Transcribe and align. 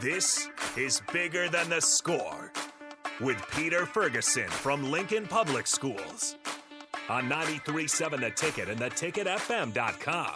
This 0.00 0.48
is 0.76 1.00
Bigger 1.12 1.48
Than 1.48 1.70
the 1.70 1.80
Score 1.80 2.50
with 3.20 3.40
Peter 3.52 3.86
Ferguson 3.86 4.48
from 4.48 4.90
Lincoln 4.90 5.24
Public 5.24 5.68
Schools 5.68 6.34
on 7.08 7.28
93.7 7.30 8.18
The 8.18 8.30
Ticket 8.30 8.68
and 8.68 8.80
theticketfm.com. 8.80 10.34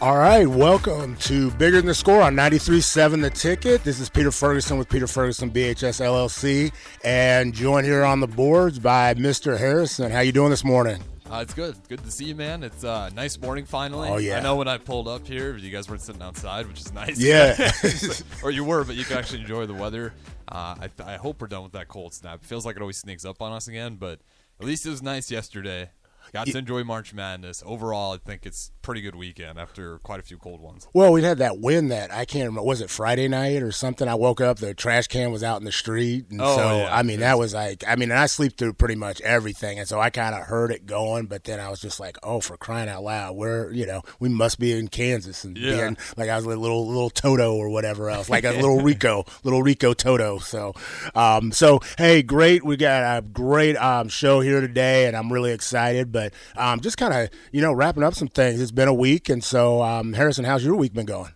All 0.00 0.16
right, 0.16 0.46
welcome 0.46 1.16
to 1.16 1.50
Bigger 1.50 1.78
Than 1.78 1.86
the 1.86 1.94
Score 1.94 2.22
on 2.22 2.36
93.7 2.36 3.20
The 3.20 3.30
Ticket. 3.30 3.82
This 3.82 3.98
is 3.98 4.08
Peter 4.08 4.30
Ferguson 4.30 4.78
with 4.78 4.88
Peter 4.88 5.08
Ferguson 5.08 5.50
BHS 5.50 6.00
LLC, 6.00 6.72
and 7.04 7.52
joined 7.52 7.84
here 7.84 8.04
on 8.04 8.20
the 8.20 8.28
boards 8.28 8.78
by 8.78 9.12
Mr. 9.14 9.58
Harrison. 9.58 10.12
How 10.12 10.20
you 10.20 10.30
doing 10.30 10.50
this 10.50 10.64
morning? 10.64 11.02
Uh, 11.30 11.42
it's 11.42 11.54
good. 11.54 11.76
Good 11.88 12.02
to 12.02 12.10
see 12.10 12.24
you, 12.24 12.34
man. 12.34 12.64
It's 12.64 12.82
a 12.82 12.90
uh, 12.90 13.10
nice 13.14 13.38
morning 13.38 13.64
finally. 13.64 14.08
Oh, 14.08 14.16
yeah. 14.16 14.38
I 14.38 14.40
know 14.42 14.56
when 14.56 14.66
I 14.66 14.78
pulled 14.78 15.06
up 15.06 15.28
here, 15.28 15.56
you 15.56 15.70
guys 15.70 15.88
weren't 15.88 16.02
sitting 16.02 16.22
outside, 16.22 16.66
which 16.66 16.80
is 16.80 16.92
nice. 16.92 17.20
Yeah. 17.20 17.70
or 18.42 18.50
you 18.50 18.64
were, 18.64 18.82
but 18.82 18.96
you 18.96 19.04
can 19.04 19.16
actually 19.16 19.42
enjoy 19.42 19.66
the 19.66 19.74
weather. 19.74 20.12
Uh, 20.48 20.74
I, 20.80 20.90
I 21.04 21.16
hope 21.16 21.40
we're 21.40 21.46
done 21.46 21.62
with 21.62 21.72
that 21.72 21.86
cold 21.86 22.14
snap. 22.14 22.40
It 22.42 22.46
feels 22.46 22.66
like 22.66 22.74
it 22.74 22.82
always 22.82 22.96
sneaks 22.96 23.24
up 23.24 23.40
on 23.40 23.52
us 23.52 23.68
again, 23.68 23.94
but 23.94 24.20
at 24.58 24.66
least 24.66 24.84
it 24.84 24.90
was 24.90 25.02
nice 25.02 25.30
yesterday. 25.30 25.90
Got 26.32 26.46
to 26.46 26.58
enjoy 26.58 26.84
March 26.84 27.12
Madness. 27.12 27.62
Overall, 27.66 28.12
I 28.14 28.18
think 28.18 28.46
it's 28.46 28.70
pretty 28.82 29.00
good 29.00 29.14
weekend 29.16 29.58
after 29.58 29.98
quite 29.98 30.20
a 30.20 30.22
few 30.22 30.38
cold 30.38 30.60
ones. 30.60 30.86
Well, 30.94 31.12
we 31.12 31.22
had 31.22 31.38
that 31.38 31.58
wind 31.58 31.90
that 31.90 32.12
I 32.12 32.24
can't 32.24 32.44
remember. 32.46 32.62
Was 32.62 32.80
it 32.80 32.88
Friday 32.90 33.26
night 33.28 33.62
or 33.62 33.72
something? 33.72 34.06
I 34.08 34.14
woke 34.14 34.40
up, 34.40 34.58
the 34.58 34.72
trash 34.74 35.06
can 35.08 35.32
was 35.32 35.42
out 35.42 35.58
in 35.60 35.64
the 35.64 35.72
street, 35.72 36.26
and 36.30 36.40
Oh, 36.40 36.56
so 36.56 36.76
yeah. 36.78 36.94
I 36.96 37.02
mean 37.02 37.20
that 37.20 37.38
was 37.38 37.52
like, 37.54 37.82
I 37.86 37.96
mean, 37.96 38.10
and 38.10 38.18
I 38.20 38.26
sleep 38.26 38.56
through 38.56 38.74
pretty 38.74 38.94
much 38.94 39.20
everything, 39.22 39.78
and 39.78 39.88
so 39.88 40.00
I 40.00 40.10
kind 40.10 40.34
of 40.34 40.42
heard 40.42 40.70
it 40.70 40.86
going, 40.86 41.26
but 41.26 41.44
then 41.44 41.58
I 41.60 41.68
was 41.68 41.80
just 41.80 41.98
like, 42.00 42.16
oh, 42.22 42.40
for 42.40 42.56
crying 42.56 42.88
out 42.88 43.02
loud, 43.02 43.34
we're 43.36 43.72
you 43.72 43.86
know 43.86 44.02
we 44.20 44.28
must 44.28 44.58
be 44.58 44.72
in 44.72 44.88
Kansas 44.88 45.44
and 45.44 45.56
Yeah. 45.58 45.70
being 45.72 45.96
like 46.16 46.28
I 46.30 46.36
was 46.36 46.44
a 46.44 46.48
little 46.48 46.86
little 46.86 47.10
Toto 47.10 47.54
or 47.56 47.68
whatever 47.70 48.08
else, 48.08 48.28
like 48.30 48.44
a 48.44 48.50
little 48.52 48.80
Rico, 48.82 49.24
little 49.42 49.62
Rico 49.62 49.94
Toto. 49.94 50.38
So, 50.38 50.74
um, 51.14 51.50
so 51.52 51.80
hey, 51.98 52.22
great, 52.22 52.64
we 52.64 52.76
got 52.76 53.18
a 53.18 53.22
great 53.22 53.76
um 53.76 54.08
show 54.08 54.40
here 54.40 54.60
today, 54.60 55.06
and 55.06 55.16
I'm 55.16 55.32
really 55.32 55.52
excited, 55.52 56.12
but 56.12 56.19
um, 56.56 56.80
just 56.80 56.96
kind 56.96 57.12
of 57.14 57.30
you 57.52 57.60
know 57.60 57.72
wrapping 57.72 58.02
up 58.02 58.14
some 58.14 58.28
things. 58.28 58.60
It's 58.60 58.70
been 58.70 58.88
a 58.88 58.94
week, 58.94 59.28
and 59.28 59.42
so 59.42 59.82
um, 59.82 60.12
Harrison, 60.12 60.44
how's 60.44 60.64
your 60.64 60.76
week 60.76 60.92
been 60.92 61.06
going? 61.06 61.32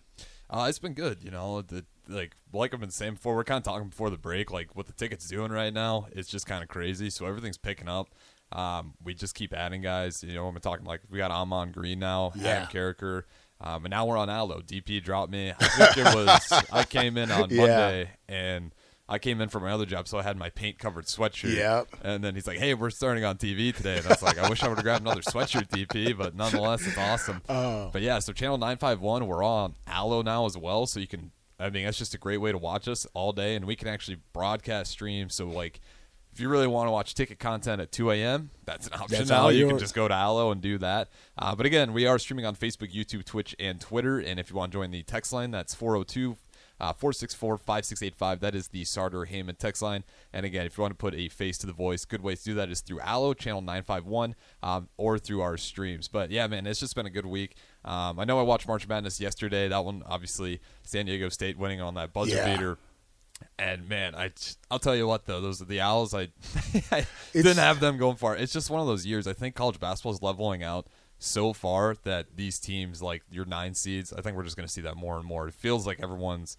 Uh, 0.49 0.67
it's 0.69 0.79
been 0.79 0.93
good, 0.93 1.23
you 1.23 1.31
know. 1.31 1.61
The, 1.61 1.85
like 2.07 2.35
like 2.53 2.73
I've 2.73 2.79
been 2.79 2.91
saying 2.91 3.15
before, 3.15 3.35
we're 3.35 3.43
kind 3.43 3.57
of 3.57 3.63
talking 3.63 3.89
before 3.89 4.09
the 4.09 4.17
break. 4.17 4.51
Like 4.51 4.75
what 4.75 4.85
the 4.87 4.93
tickets 4.93 5.27
doing 5.27 5.51
right 5.51 5.73
now, 5.73 6.07
it's 6.11 6.29
just 6.29 6.45
kind 6.45 6.61
of 6.63 6.69
crazy. 6.69 7.09
So 7.09 7.25
everything's 7.25 7.57
picking 7.57 7.87
up. 7.89 8.09
Um, 8.51 8.93
we 9.03 9.13
just 9.15 9.33
keep 9.35 9.53
adding 9.53 9.81
guys. 9.81 10.23
You 10.23 10.33
know, 10.35 10.47
I'm 10.47 10.55
talking 10.59 10.85
like 10.85 11.01
we 11.09 11.17
got 11.17 11.31
Ahman 11.31 11.71
Green 11.71 11.99
now, 11.99 12.31
Yeah. 12.35 12.49
Adam 12.49 12.67
Carriker, 12.67 13.23
um, 13.59 13.85
and 13.85 13.89
now 13.91 14.05
we're 14.05 14.17
on 14.17 14.29
Allo. 14.29 14.61
DP 14.61 15.03
dropped 15.03 15.31
me. 15.31 15.51
I 15.59 15.67
think 15.93 15.97
it 16.07 16.15
was 16.15 16.63
I 16.71 16.83
came 16.83 17.17
in 17.17 17.31
on 17.31 17.49
Yeah. 17.49 17.57
Monday 17.61 18.09
and. 18.29 18.73
I 19.07 19.19
came 19.19 19.39
in 19.39 19.49
from 19.49 19.63
my 19.63 19.71
other 19.71 19.85
job, 19.85 20.07
so 20.07 20.17
I 20.17 20.23
had 20.23 20.35
my 20.35 20.49
paint 20.49 20.79
covered 20.79 21.05
sweatshirt. 21.05 21.55
Yep. 21.55 21.87
And 22.01 22.23
then 22.23 22.33
he's 22.33 22.47
like, 22.47 22.57
"Hey, 22.57 22.73
we're 22.73 22.89
starting 22.89 23.23
on 23.23 23.37
TV 23.37 23.75
today." 23.75 23.97
And 23.97 24.05
I 24.07 24.09
was 24.09 24.23
like, 24.23 24.39
"I 24.39 24.49
wish 24.49 24.63
I 24.63 24.67
would 24.67 24.77
have 24.77 24.83
grabbed 24.83 25.03
another 25.03 25.21
sweatshirt, 25.21 25.69
DP." 25.69 26.17
But 26.17 26.35
nonetheless, 26.35 26.85
it's 26.85 26.97
awesome. 26.97 27.41
Oh. 27.55 27.89
But 27.93 28.01
yeah, 28.01 28.19
so 28.19 28.33
channel 28.33 28.57
nine 28.57 28.77
five 28.77 29.01
one, 29.01 29.27
we're 29.27 29.43
on 29.43 29.75
Allo 29.87 30.21
now 30.21 30.45
as 30.45 30.57
well, 30.57 30.87
so 30.87 30.99
you 30.99 31.07
can. 31.07 31.31
I 31.59 31.69
mean, 31.69 31.85
that's 31.85 31.97
just 31.97 32.13
a 32.13 32.17
great 32.17 32.37
way 32.37 32.51
to 32.51 32.57
watch 32.57 32.87
us 32.87 33.05
all 33.13 33.31
day, 33.31 33.55
and 33.55 33.65
we 33.65 33.75
can 33.75 33.87
actually 33.87 34.17
broadcast 34.33 34.91
stream. 34.91 35.29
So 35.29 35.47
like, 35.47 35.79
if 36.35 36.41
you 36.41 36.49
really 36.49 36.67
want 36.67 36.87
to 36.87 36.91
watch 36.91 37.15
ticket 37.15 37.39
content 37.39 37.81
at 37.81 37.93
2 37.93 38.11
a.m., 38.11 38.49
that's 38.65 38.87
an 38.87 38.93
option 38.93 39.19
That's 39.19 39.29
now. 39.29 39.47
You 39.47 39.67
can 39.67 39.79
just 39.79 39.95
go 39.95 40.05
to 40.07 40.13
Allo 40.13 40.51
and 40.51 40.59
do 40.59 40.77
that. 40.79 41.09
Uh, 41.37 41.55
but 41.55 41.65
again, 41.65 41.93
we 41.93 42.07
are 42.07 42.19
streaming 42.19 42.45
on 42.45 42.55
Facebook, 42.55 42.93
YouTube, 42.93 43.23
Twitch, 43.23 43.55
and 43.57 43.79
Twitter. 43.79 44.19
And 44.19 44.37
if 44.37 44.49
you 44.49 44.57
want 44.57 44.73
to 44.73 44.77
join 44.77 44.91
the 44.91 45.01
text 45.03 45.31
line, 45.31 45.51
that's 45.51 45.73
402 45.73 46.31
uh, 46.31 46.35
464 46.79 47.57
5685. 47.57 48.39
That 48.39 48.55
is 48.55 48.67
the 48.69 48.83
Sartor 48.83 49.25
Hamann 49.25 49.55
text 49.55 49.81
line. 49.81 50.03
And 50.33 50.45
again, 50.45 50.65
if 50.65 50.77
you 50.77 50.81
want 50.81 50.91
to 50.91 50.97
put 50.97 51.15
a 51.15 51.29
face 51.29 51.57
to 51.59 51.67
the 51.67 51.73
voice, 51.73 52.05
good 52.05 52.21
way 52.21 52.35
to 52.35 52.43
do 52.43 52.53
that 52.55 52.69
is 52.69 52.81
through 52.81 52.99
Allo, 53.01 53.33
channel 53.33 53.61
951, 53.61 54.35
um, 54.63 54.89
or 54.97 55.17
through 55.17 55.41
our 55.41 55.57
streams. 55.57 56.07
But 56.07 56.31
yeah, 56.31 56.47
man, 56.47 56.67
it's 56.67 56.79
just 56.79 56.95
been 56.95 57.05
a 57.05 57.09
good 57.11 57.25
week. 57.25 57.55
Um, 57.83 58.19
I 58.19 58.25
know 58.25 58.39
I 58.39 58.43
watched 58.43 58.67
March 58.67 58.87
Madness 58.87 59.19
yesterday. 59.21 59.67
That 59.67 59.85
one, 59.85 60.03
obviously, 60.05 60.59
San 60.83 61.05
Diego 61.05 61.29
State 61.29 61.57
winning 61.57 61.81
on 61.81 61.93
that 61.95 62.11
buzzer 62.13 62.35
Yeah. 62.35 62.53
beater. 62.55 62.77
And 63.59 63.89
man, 63.89 64.15
I 64.15 64.31
I'll 64.71 64.79
tell 64.79 64.95
you 64.95 65.07
what 65.07 65.25
though, 65.25 65.41
those 65.41 65.61
are 65.61 65.65
the 65.65 65.81
Owls. 65.81 66.13
I, 66.13 66.29
I 66.91 67.05
didn't 67.33 67.57
have 67.57 67.81
them 67.81 67.97
going 67.97 68.15
far. 68.15 68.35
It's 68.37 68.53
just 68.53 68.69
one 68.69 68.79
of 68.79 68.87
those 68.87 69.05
years. 69.05 69.27
I 69.27 69.33
think 69.33 69.55
college 69.55 69.77
basketball 69.77 70.13
is 70.13 70.21
leveling 70.21 70.63
out 70.63 70.87
so 71.25 71.53
far 71.53 71.95
that 72.03 72.27
these 72.35 72.59
teams, 72.59 73.01
like 73.01 73.23
your 73.29 73.45
nine 73.45 73.73
seeds, 73.73 74.13
I 74.13 74.21
think 74.21 74.37
we're 74.37 74.43
just 74.43 74.55
going 74.55 74.67
to 74.67 74.71
see 74.71 74.81
that 74.81 74.95
more 74.95 75.17
and 75.17 75.25
more. 75.25 75.47
It 75.47 75.53
feels 75.53 75.85
like 75.85 76.01
everyone's 76.01 76.57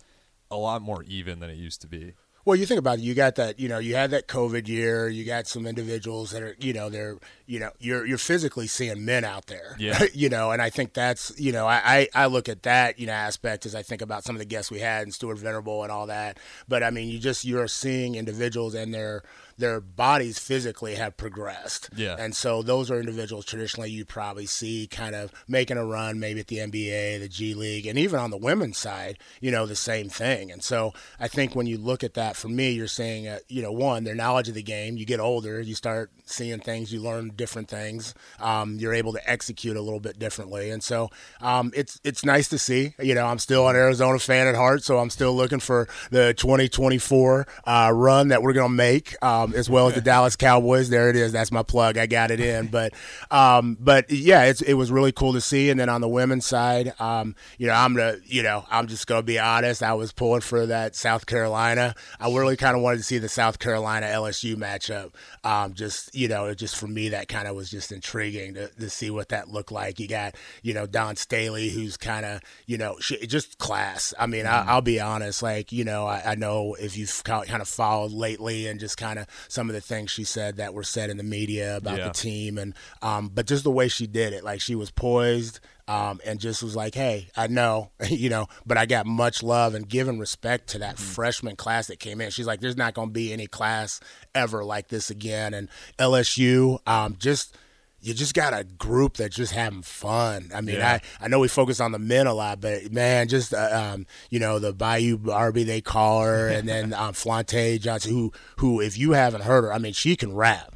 a 0.50 0.56
lot 0.56 0.82
more 0.82 1.02
even 1.04 1.40
than 1.40 1.50
it 1.50 1.56
used 1.56 1.80
to 1.82 1.86
be. 1.86 2.14
Well, 2.46 2.54
you 2.54 2.64
think 2.64 2.78
about 2.78 2.98
it. 2.98 3.02
You 3.02 3.12
got 3.14 3.34
that. 3.36 3.58
You 3.58 3.68
know, 3.68 3.78
you 3.78 3.96
had 3.96 4.12
that 4.12 4.28
COVID 4.28 4.68
year. 4.68 5.08
You 5.08 5.24
got 5.24 5.48
some 5.48 5.66
individuals 5.66 6.30
that 6.30 6.44
are. 6.44 6.54
You 6.60 6.72
know, 6.72 6.88
they're. 6.88 7.18
You 7.44 7.58
know, 7.58 7.70
you're 7.80 8.06
you're 8.06 8.18
physically 8.18 8.68
seeing 8.68 9.04
men 9.04 9.24
out 9.24 9.46
there. 9.46 9.74
Yeah. 9.80 10.04
you 10.14 10.28
know, 10.28 10.52
and 10.52 10.62
I 10.62 10.70
think 10.70 10.94
that's. 10.94 11.32
You 11.40 11.50
know, 11.50 11.66
I, 11.66 12.08
I 12.14 12.22
I 12.22 12.26
look 12.26 12.48
at 12.48 12.62
that. 12.62 13.00
You 13.00 13.08
know, 13.08 13.14
aspect 13.14 13.66
as 13.66 13.74
I 13.74 13.82
think 13.82 14.00
about 14.00 14.22
some 14.22 14.36
of 14.36 14.38
the 14.38 14.44
guests 14.44 14.70
we 14.70 14.78
had 14.78 15.02
and 15.02 15.12
Stuart 15.12 15.38
Venerable 15.38 15.82
and 15.82 15.90
all 15.90 16.06
that. 16.06 16.38
But 16.68 16.84
I 16.84 16.90
mean, 16.90 17.08
you 17.08 17.18
just 17.18 17.44
you're 17.44 17.66
seeing 17.66 18.14
individuals 18.14 18.74
and 18.74 18.94
their 18.94 19.24
their 19.58 19.80
bodies 19.80 20.38
physically 20.38 20.94
have 20.96 21.16
progressed. 21.16 21.90
Yeah. 21.96 22.16
And 22.18 22.34
so 22.34 22.62
those 22.62 22.90
are 22.90 23.00
individuals 23.00 23.44
traditionally 23.44 23.90
you 23.90 24.04
probably 24.04 24.46
see 24.46 24.86
kind 24.86 25.14
of 25.14 25.32
making 25.48 25.76
a 25.76 25.84
run 25.84 26.18
maybe 26.18 26.40
at 26.40 26.48
the 26.48 26.58
NBA, 26.58 27.20
the 27.20 27.28
G 27.28 27.54
League, 27.54 27.86
and 27.86 27.98
even 27.98 28.20
on 28.20 28.30
the 28.30 28.36
women's 28.36 28.78
side, 28.78 29.18
you 29.40 29.50
know, 29.50 29.66
the 29.66 29.76
same 29.76 30.08
thing. 30.08 30.50
And 30.50 30.62
so 30.62 30.92
I 31.18 31.28
think 31.28 31.54
when 31.54 31.66
you 31.66 31.78
look 31.78 32.04
at 32.04 32.14
that, 32.14 32.36
for 32.36 32.48
me, 32.48 32.70
you're 32.70 32.86
saying, 32.86 33.28
uh, 33.28 33.38
you 33.48 33.62
know, 33.62 33.72
one, 33.72 34.04
their 34.04 34.14
knowledge 34.14 34.48
of 34.48 34.54
the 34.54 34.62
game. 34.62 34.96
You 34.96 35.06
get 35.06 35.20
older, 35.20 35.60
you 35.60 35.74
start 35.74 36.10
seeing 36.24 36.60
things, 36.60 36.92
you 36.92 37.00
learn 37.00 37.32
different 37.36 37.68
things. 37.68 38.14
Um, 38.40 38.76
you're 38.78 38.94
able 38.94 39.12
to 39.12 39.30
execute 39.30 39.76
a 39.76 39.80
little 39.80 40.00
bit 40.00 40.18
differently, 40.18 40.70
and 40.70 40.82
so 40.82 41.10
um, 41.40 41.72
it's 41.74 42.00
it's 42.04 42.24
nice 42.24 42.48
to 42.48 42.58
see. 42.58 42.94
You 42.98 43.14
know, 43.14 43.26
I'm 43.26 43.38
still 43.38 43.68
an 43.68 43.76
Arizona 43.76 44.18
fan 44.18 44.46
at 44.46 44.54
heart, 44.54 44.82
so 44.82 44.98
I'm 44.98 45.10
still 45.10 45.34
looking 45.34 45.60
for 45.60 45.88
the 46.10 46.34
2024 46.34 47.46
uh, 47.64 47.90
run 47.94 48.28
that 48.28 48.42
we're 48.42 48.52
going 48.52 48.70
to 48.70 48.76
make, 48.76 49.14
um, 49.22 49.45
as 49.54 49.68
well 49.70 49.88
as 49.88 49.94
the 49.94 50.00
Dallas 50.00 50.36
Cowboys. 50.36 50.88
There 50.88 51.10
it 51.10 51.16
is. 51.16 51.32
That's 51.32 51.52
my 51.52 51.62
plug. 51.62 51.98
I 51.98 52.06
got 52.06 52.30
it 52.30 52.40
in. 52.40 52.68
But 52.68 52.92
um, 53.30 53.76
but 53.80 54.10
yeah, 54.10 54.44
it's, 54.44 54.62
it 54.62 54.74
was 54.74 54.90
really 54.90 55.12
cool 55.12 55.32
to 55.34 55.40
see. 55.40 55.70
And 55.70 55.78
then 55.78 55.88
on 55.88 56.00
the 56.00 56.08
women's 56.08 56.46
side, 56.46 56.92
um, 56.98 57.34
you 57.58 57.66
know, 57.66 57.74
I'm 57.74 57.94
gonna, 57.94 58.16
you 58.24 58.42
know, 58.42 58.64
I'm 58.70 58.86
just 58.86 59.06
gonna 59.06 59.22
be 59.22 59.38
honest. 59.38 59.82
I 59.82 59.94
was 59.94 60.12
pulling 60.12 60.40
for 60.40 60.66
that 60.66 60.94
South 60.96 61.26
Carolina. 61.26 61.94
I 62.20 62.28
really 62.28 62.56
kind 62.56 62.76
of 62.76 62.82
wanted 62.82 62.98
to 62.98 63.04
see 63.04 63.18
the 63.18 63.28
South 63.28 63.58
Carolina 63.58 64.06
LSU 64.06 64.56
matchup. 64.56 65.12
Um, 65.44 65.74
just 65.74 66.14
you 66.14 66.28
know, 66.28 66.52
just 66.54 66.76
for 66.76 66.86
me 66.86 67.10
that 67.10 67.28
kind 67.28 67.48
of 67.48 67.54
was 67.54 67.70
just 67.70 67.92
intriguing 67.92 68.54
to, 68.54 68.68
to 68.68 68.90
see 68.90 69.10
what 69.10 69.28
that 69.30 69.48
looked 69.48 69.72
like. 69.72 70.00
You 70.00 70.08
got 70.08 70.34
you 70.62 70.74
know 70.74 70.86
Dawn 70.86 71.16
Staley, 71.16 71.68
who's 71.68 71.96
kind 71.96 72.26
of 72.26 72.40
you 72.66 72.78
know 72.78 72.96
she, 73.00 73.26
just 73.26 73.58
class. 73.58 74.14
I 74.18 74.26
mean, 74.26 74.46
I, 74.46 74.64
I'll 74.66 74.80
be 74.80 75.00
honest. 75.00 75.42
Like 75.42 75.72
you 75.72 75.84
know, 75.84 76.06
I, 76.06 76.32
I 76.32 76.34
know 76.34 76.74
if 76.74 76.96
you've 76.96 77.22
kind 77.24 77.62
of 77.62 77.68
followed 77.68 78.12
lately 78.12 78.66
and 78.66 78.80
just 78.80 78.96
kind 78.96 79.18
of 79.18 79.26
some 79.48 79.68
of 79.70 79.74
the 79.74 79.80
things 79.80 80.10
she 80.10 80.24
said 80.24 80.56
that 80.56 80.74
were 80.74 80.82
said 80.82 81.10
in 81.10 81.16
the 81.16 81.22
media 81.22 81.76
about 81.76 81.98
Yeah. 81.98 82.08
the 82.08 82.14
team 82.14 82.58
and 82.58 82.74
um, 83.02 83.30
but 83.34 83.46
just 83.46 83.64
the 83.64 83.70
way 83.70 83.88
she 83.88 84.06
did 84.06 84.32
it, 84.32 84.44
like 84.44 84.60
she 84.60 84.74
was 84.74 84.90
poised. 84.90 85.60
Um, 85.88 86.18
and 86.26 86.40
just 86.40 86.64
was 86.64 86.74
like, 86.74 86.96
hey, 86.96 87.28
I 87.36 87.46
know, 87.46 87.92
you 88.10 88.28
know, 88.28 88.48
but 88.66 88.76
I 88.76 88.86
got 88.86 89.06
much 89.06 89.40
love 89.44 89.76
and 89.76 89.88
given 89.88 90.18
respect 90.18 90.70
to 90.70 90.80
that 90.80 90.98
freshman 90.98 91.54
class 91.54 91.86
that 91.86 92.00
came 92.00 92.20
in. 92.20 92.30
She's 92.32 92.44
like, 92.48 92.60
there's 92.60 92.76
not 92.76 92.92
going 92.92 93.10
to 93.10 93.12
be 93.12 93.32
any 93.32 93.46
class 93.46 94.00
ever 94.34 94.64
like 94.64 94.88
this 94.88 95.10
again. 95.10 95.54
And 95.54 95.68
LSU, 96.00 96.80
um, 96.88 97.14
just 97.20 97.56
you 98.00 98.14
just 98.14 98.34
got 98.34 98.52
a 98.54 98.62
group 98.64 99.16
that's 99.16 99.34
just 99.36 99.52
having 99.52 99.82
fun. 99.82 100.50
I 100.54 100.60
mean, 100.60 100.76
Yeah. 100.76 101.00
I, 101.20 101.24
I 101.24 101.28
know 101.28 101.38
we 101.40 101.48
focus 101.48 101.80
on 101.80 101.92
the 101.92 101.98
men 101.98 102.26
a 102.26 102.34
lot, 102.34 102.60
but 102.60 102.92
man, 102.92 103.26
just 103.28 103.52
uh, 103.54 103.92
um, 103.94 104.06
you 104.30 104.38
know 104.38 104.58
the 104.58 104.72
Bayou 104.72 105.16
Barbie 105.18 105.64
they 105.64 105.80
call 105.80 106.22
her, 106.22 106.48
and 106.48 106.68
then 106.68 106.92
um, 106.94 107.14
Flau'jae 107.14 107.80
Johnson, 107.80 108.12
who 108.12 108.32
who 108.58 108.80
if 108.80 108.96
you 108.98 109.12
haven't 109.12 109.42
heard 109.42 109.64
her, 109.64 109.72
I 109.72 109.78
mean, 109.78 109.92
she 109.92 110.14
can 110.16 110.34
rap. 110.34 110.72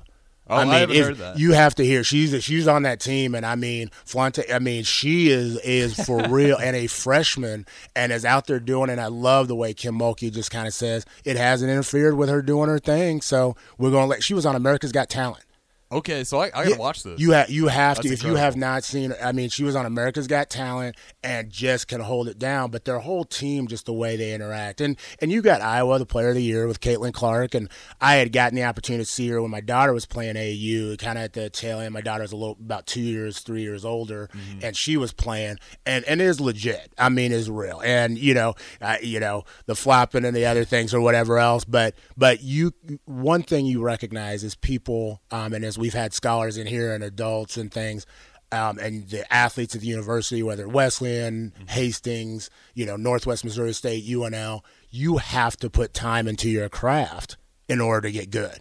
Oh, 0.53 0.57
I 0.57 0.79
haven't 0.79 0.97
if- 0.97 1.07
heard 1.07 1.17
that. 1.19 1.39
You 1.39 1.53
have 1.53 1.77
to 1.77 1.85
hear. 1.85 2.03
She's 2.03 2.43
she's 2.43 2.67
on 2.67 2.83
that 2.83 2.99
team, 2.99 3.37
and 3.37 3.47
I 3.47 3.55
mean, 3.55 3.91
Flau'jae. 4.05 4.53
I 4.53 4.59
mean, 4.59 4.83
she 4.83 5.29
is 5.29 5.57
is 5.59 5.95
for 6.05 6.23
real, 6.29 6.57
and 6.57 6.75
a 6.75 6.89
freshman, 6.89 7.67
and 7.95 8.11
is 8.11 8.25
out 8.25 8.49
there 8.49 8.59
doing. 8.59 8.89
it. 8.91 8.95
And 8.95 9.01
I 9.01 9.07
love 9.07 9.47
the 9.47 9.55
way 9.55 9.73
Kim 9.75 9.97
Mulkey 9.97 10.33
just 10.33 10.51
kind 10.51 10.67
of 10.67 10.75
says 10.75 11.07
it 11.25 11.37
hasn't 11.37 11.71
interfered 11.71 12.17
with 12.17 12.29
her 12.29 12.43
doing 12.43 12.69
her 12.69 12.81
thing. 12.81 13.21
So 13.21 13.55
we're 13.79 13.93
gonna 13.93 14.07
let. 14.09 14.25
She 14.25 14.35
was 14.35 14.45
on 14.45 14.57
America's 14.57 14.91
Got 14.91 15.09
Talent. 15.09 15.45
Okay, 15.93 16.23
so 16.23 16.39
I, 16.39 16.47
I 16.47 16.51
gotta 16.51 16.71
Yeah, 16.71 16.77
watch 16.77 17.03
this. 17.03 17.19
You 17.19 17.33
have 17.33 17.51
you 17.51 17.67
have 17.67 17.97
That's 17.97 18.07
to 18.07 18.15
if 18.15 18.23
you 18.23 18.37
have 18.37 18.57
not 18.57 18.85
seen. 18.85 19.13
I 19.21 19.33
mean, 19.33 19.49
she 19.49 19.65
was 19.65 19.75
on 19.75 19.87
America's 19.87 20.29
Got 20.29 20.49
Talent 20.49 20.95
and 21.25 21.51
just 21.51 21.89
can 21.89 22.01
hold 22.01 22.29
it 22.29 22.39
down. 22.39 22.71
But 22.71 22.85
their 22.85 23.01
whole 23.01 23.25
team, 23.25 23.67
just 23.67 23.87
the 23.87 23.93
way 23.93 24.17
they 24.17 24.33
interact, 24.33 24.81
and 24.81 24.97
and 25.21 25.33
you 25.33 25.43
got 25.43 25.61
Iowa, 25.63 25.99
the 25.99 26.07
Player 26.07 26.29
of 26.29 26.37
the 26.37 26.43
Year 26.43 26.69
with 26.69 26.79
Caitlin 26.81 27.13
Clark, 27.13 27.55
and 27.57 27.69
I 28.01 28.15
had 28.17 28.33
gotten 28.33 28.55
the 28.55 28.63
opportunity 28.63 29.05
to 29.05 29.11
see 29.11 29.29
her 29.31 29.43
when 29.43 29.51
my 29.51 29.61
daughter 29.61 29.93
was 29.93 30.07
playing 30.07 30.37
AU, 30.37 30.97
kind 30.97 31.19
of 31.19 31.25
at 31.25 31.33
the 31.33 31.51
tail 31.51 31.81
end. 31.81 31.93
My 31.93 32.03
daughter's 32.03 32.31
a 32.31 32.37
little 32.37 32.57
about 32.61 32.87
two 32.87 33.01
years, 33.01 33.41
three 33.41 33.63
years 33.63 33.85
older, 33.85 34.29
Mm-hmm. 34.33 34.65
and 34.65 34.77
she 34.77 34.97
was 34.97 35.13
playing, 35.13 35.57
and 35.85 36.05
and 36.05 36.21
it 36.21 36.25
is 36.25 36.41
legit. 36.41 36.93
I 36.99 37.09
mean, 37.09 37.33
is 37.33 37.51
real, 37.51 37.81
and 37.85 38.17
you 38.17 38.35
know, 38.35 38.55
uh, 38.81 38.99
you 39.03 39.19
know 39.19 39.43
the 39.67 39.75
flopping 39.75 40.25
and 40.25 40.37
the 40.37 40.47
other 40.47 40.65
things 40.65 40.95
or 40.95 41.01
whatever 41.01 41.39
else. 41.39 41.65
But 41.65 41.97
but 42.17 42.45
you 42.45 42.73
one 43.07 43.43
thing 43.43 43.67
you 43.67 43.83
recognize 43.83 44.45
is 44.45 44.55
people, 44.55 45.21
um, 45.33 45.53
and 45.53 45.65
as 45.65 45.80
we've 45.81 45.95
had 45.95 46.13
scholars 46.13 46.57
in 46.57 46.67
here 46.67 46.93
and 46.95 47.03
adults 47.03 47.57
and 47.57 47.73
things. 47.73 48.07
Um, 48.53 48.79
and 48.79 49.09
the 49.09 49.33
athletes 49.33 49.77
at 49.77 49.81
the 49.81 49.87
university, 49.87 50.43
whether 50.43 50.69
Wesleyan, 50.69 51.53
Hastings, 51.69 52.51
you 52.75 52.85
know, 52.85 52.97
Northwest 52.97 53.45
Missouri 53.45 53.73
State, 53.73 54.05
UNL, 54.05 54.63
you 54.91 55.19
have 55.19 55.57
to 55.59 55.71
put 55.71 55.95
time 55.95 56.27
into 56.27 56.49
your 56.49 56.69
craft 56.69 57.37
in 57.69 57.81
order 57.81 58.09
to 58.09 58.13
get 58.13 58.31
good. 58.31 58.61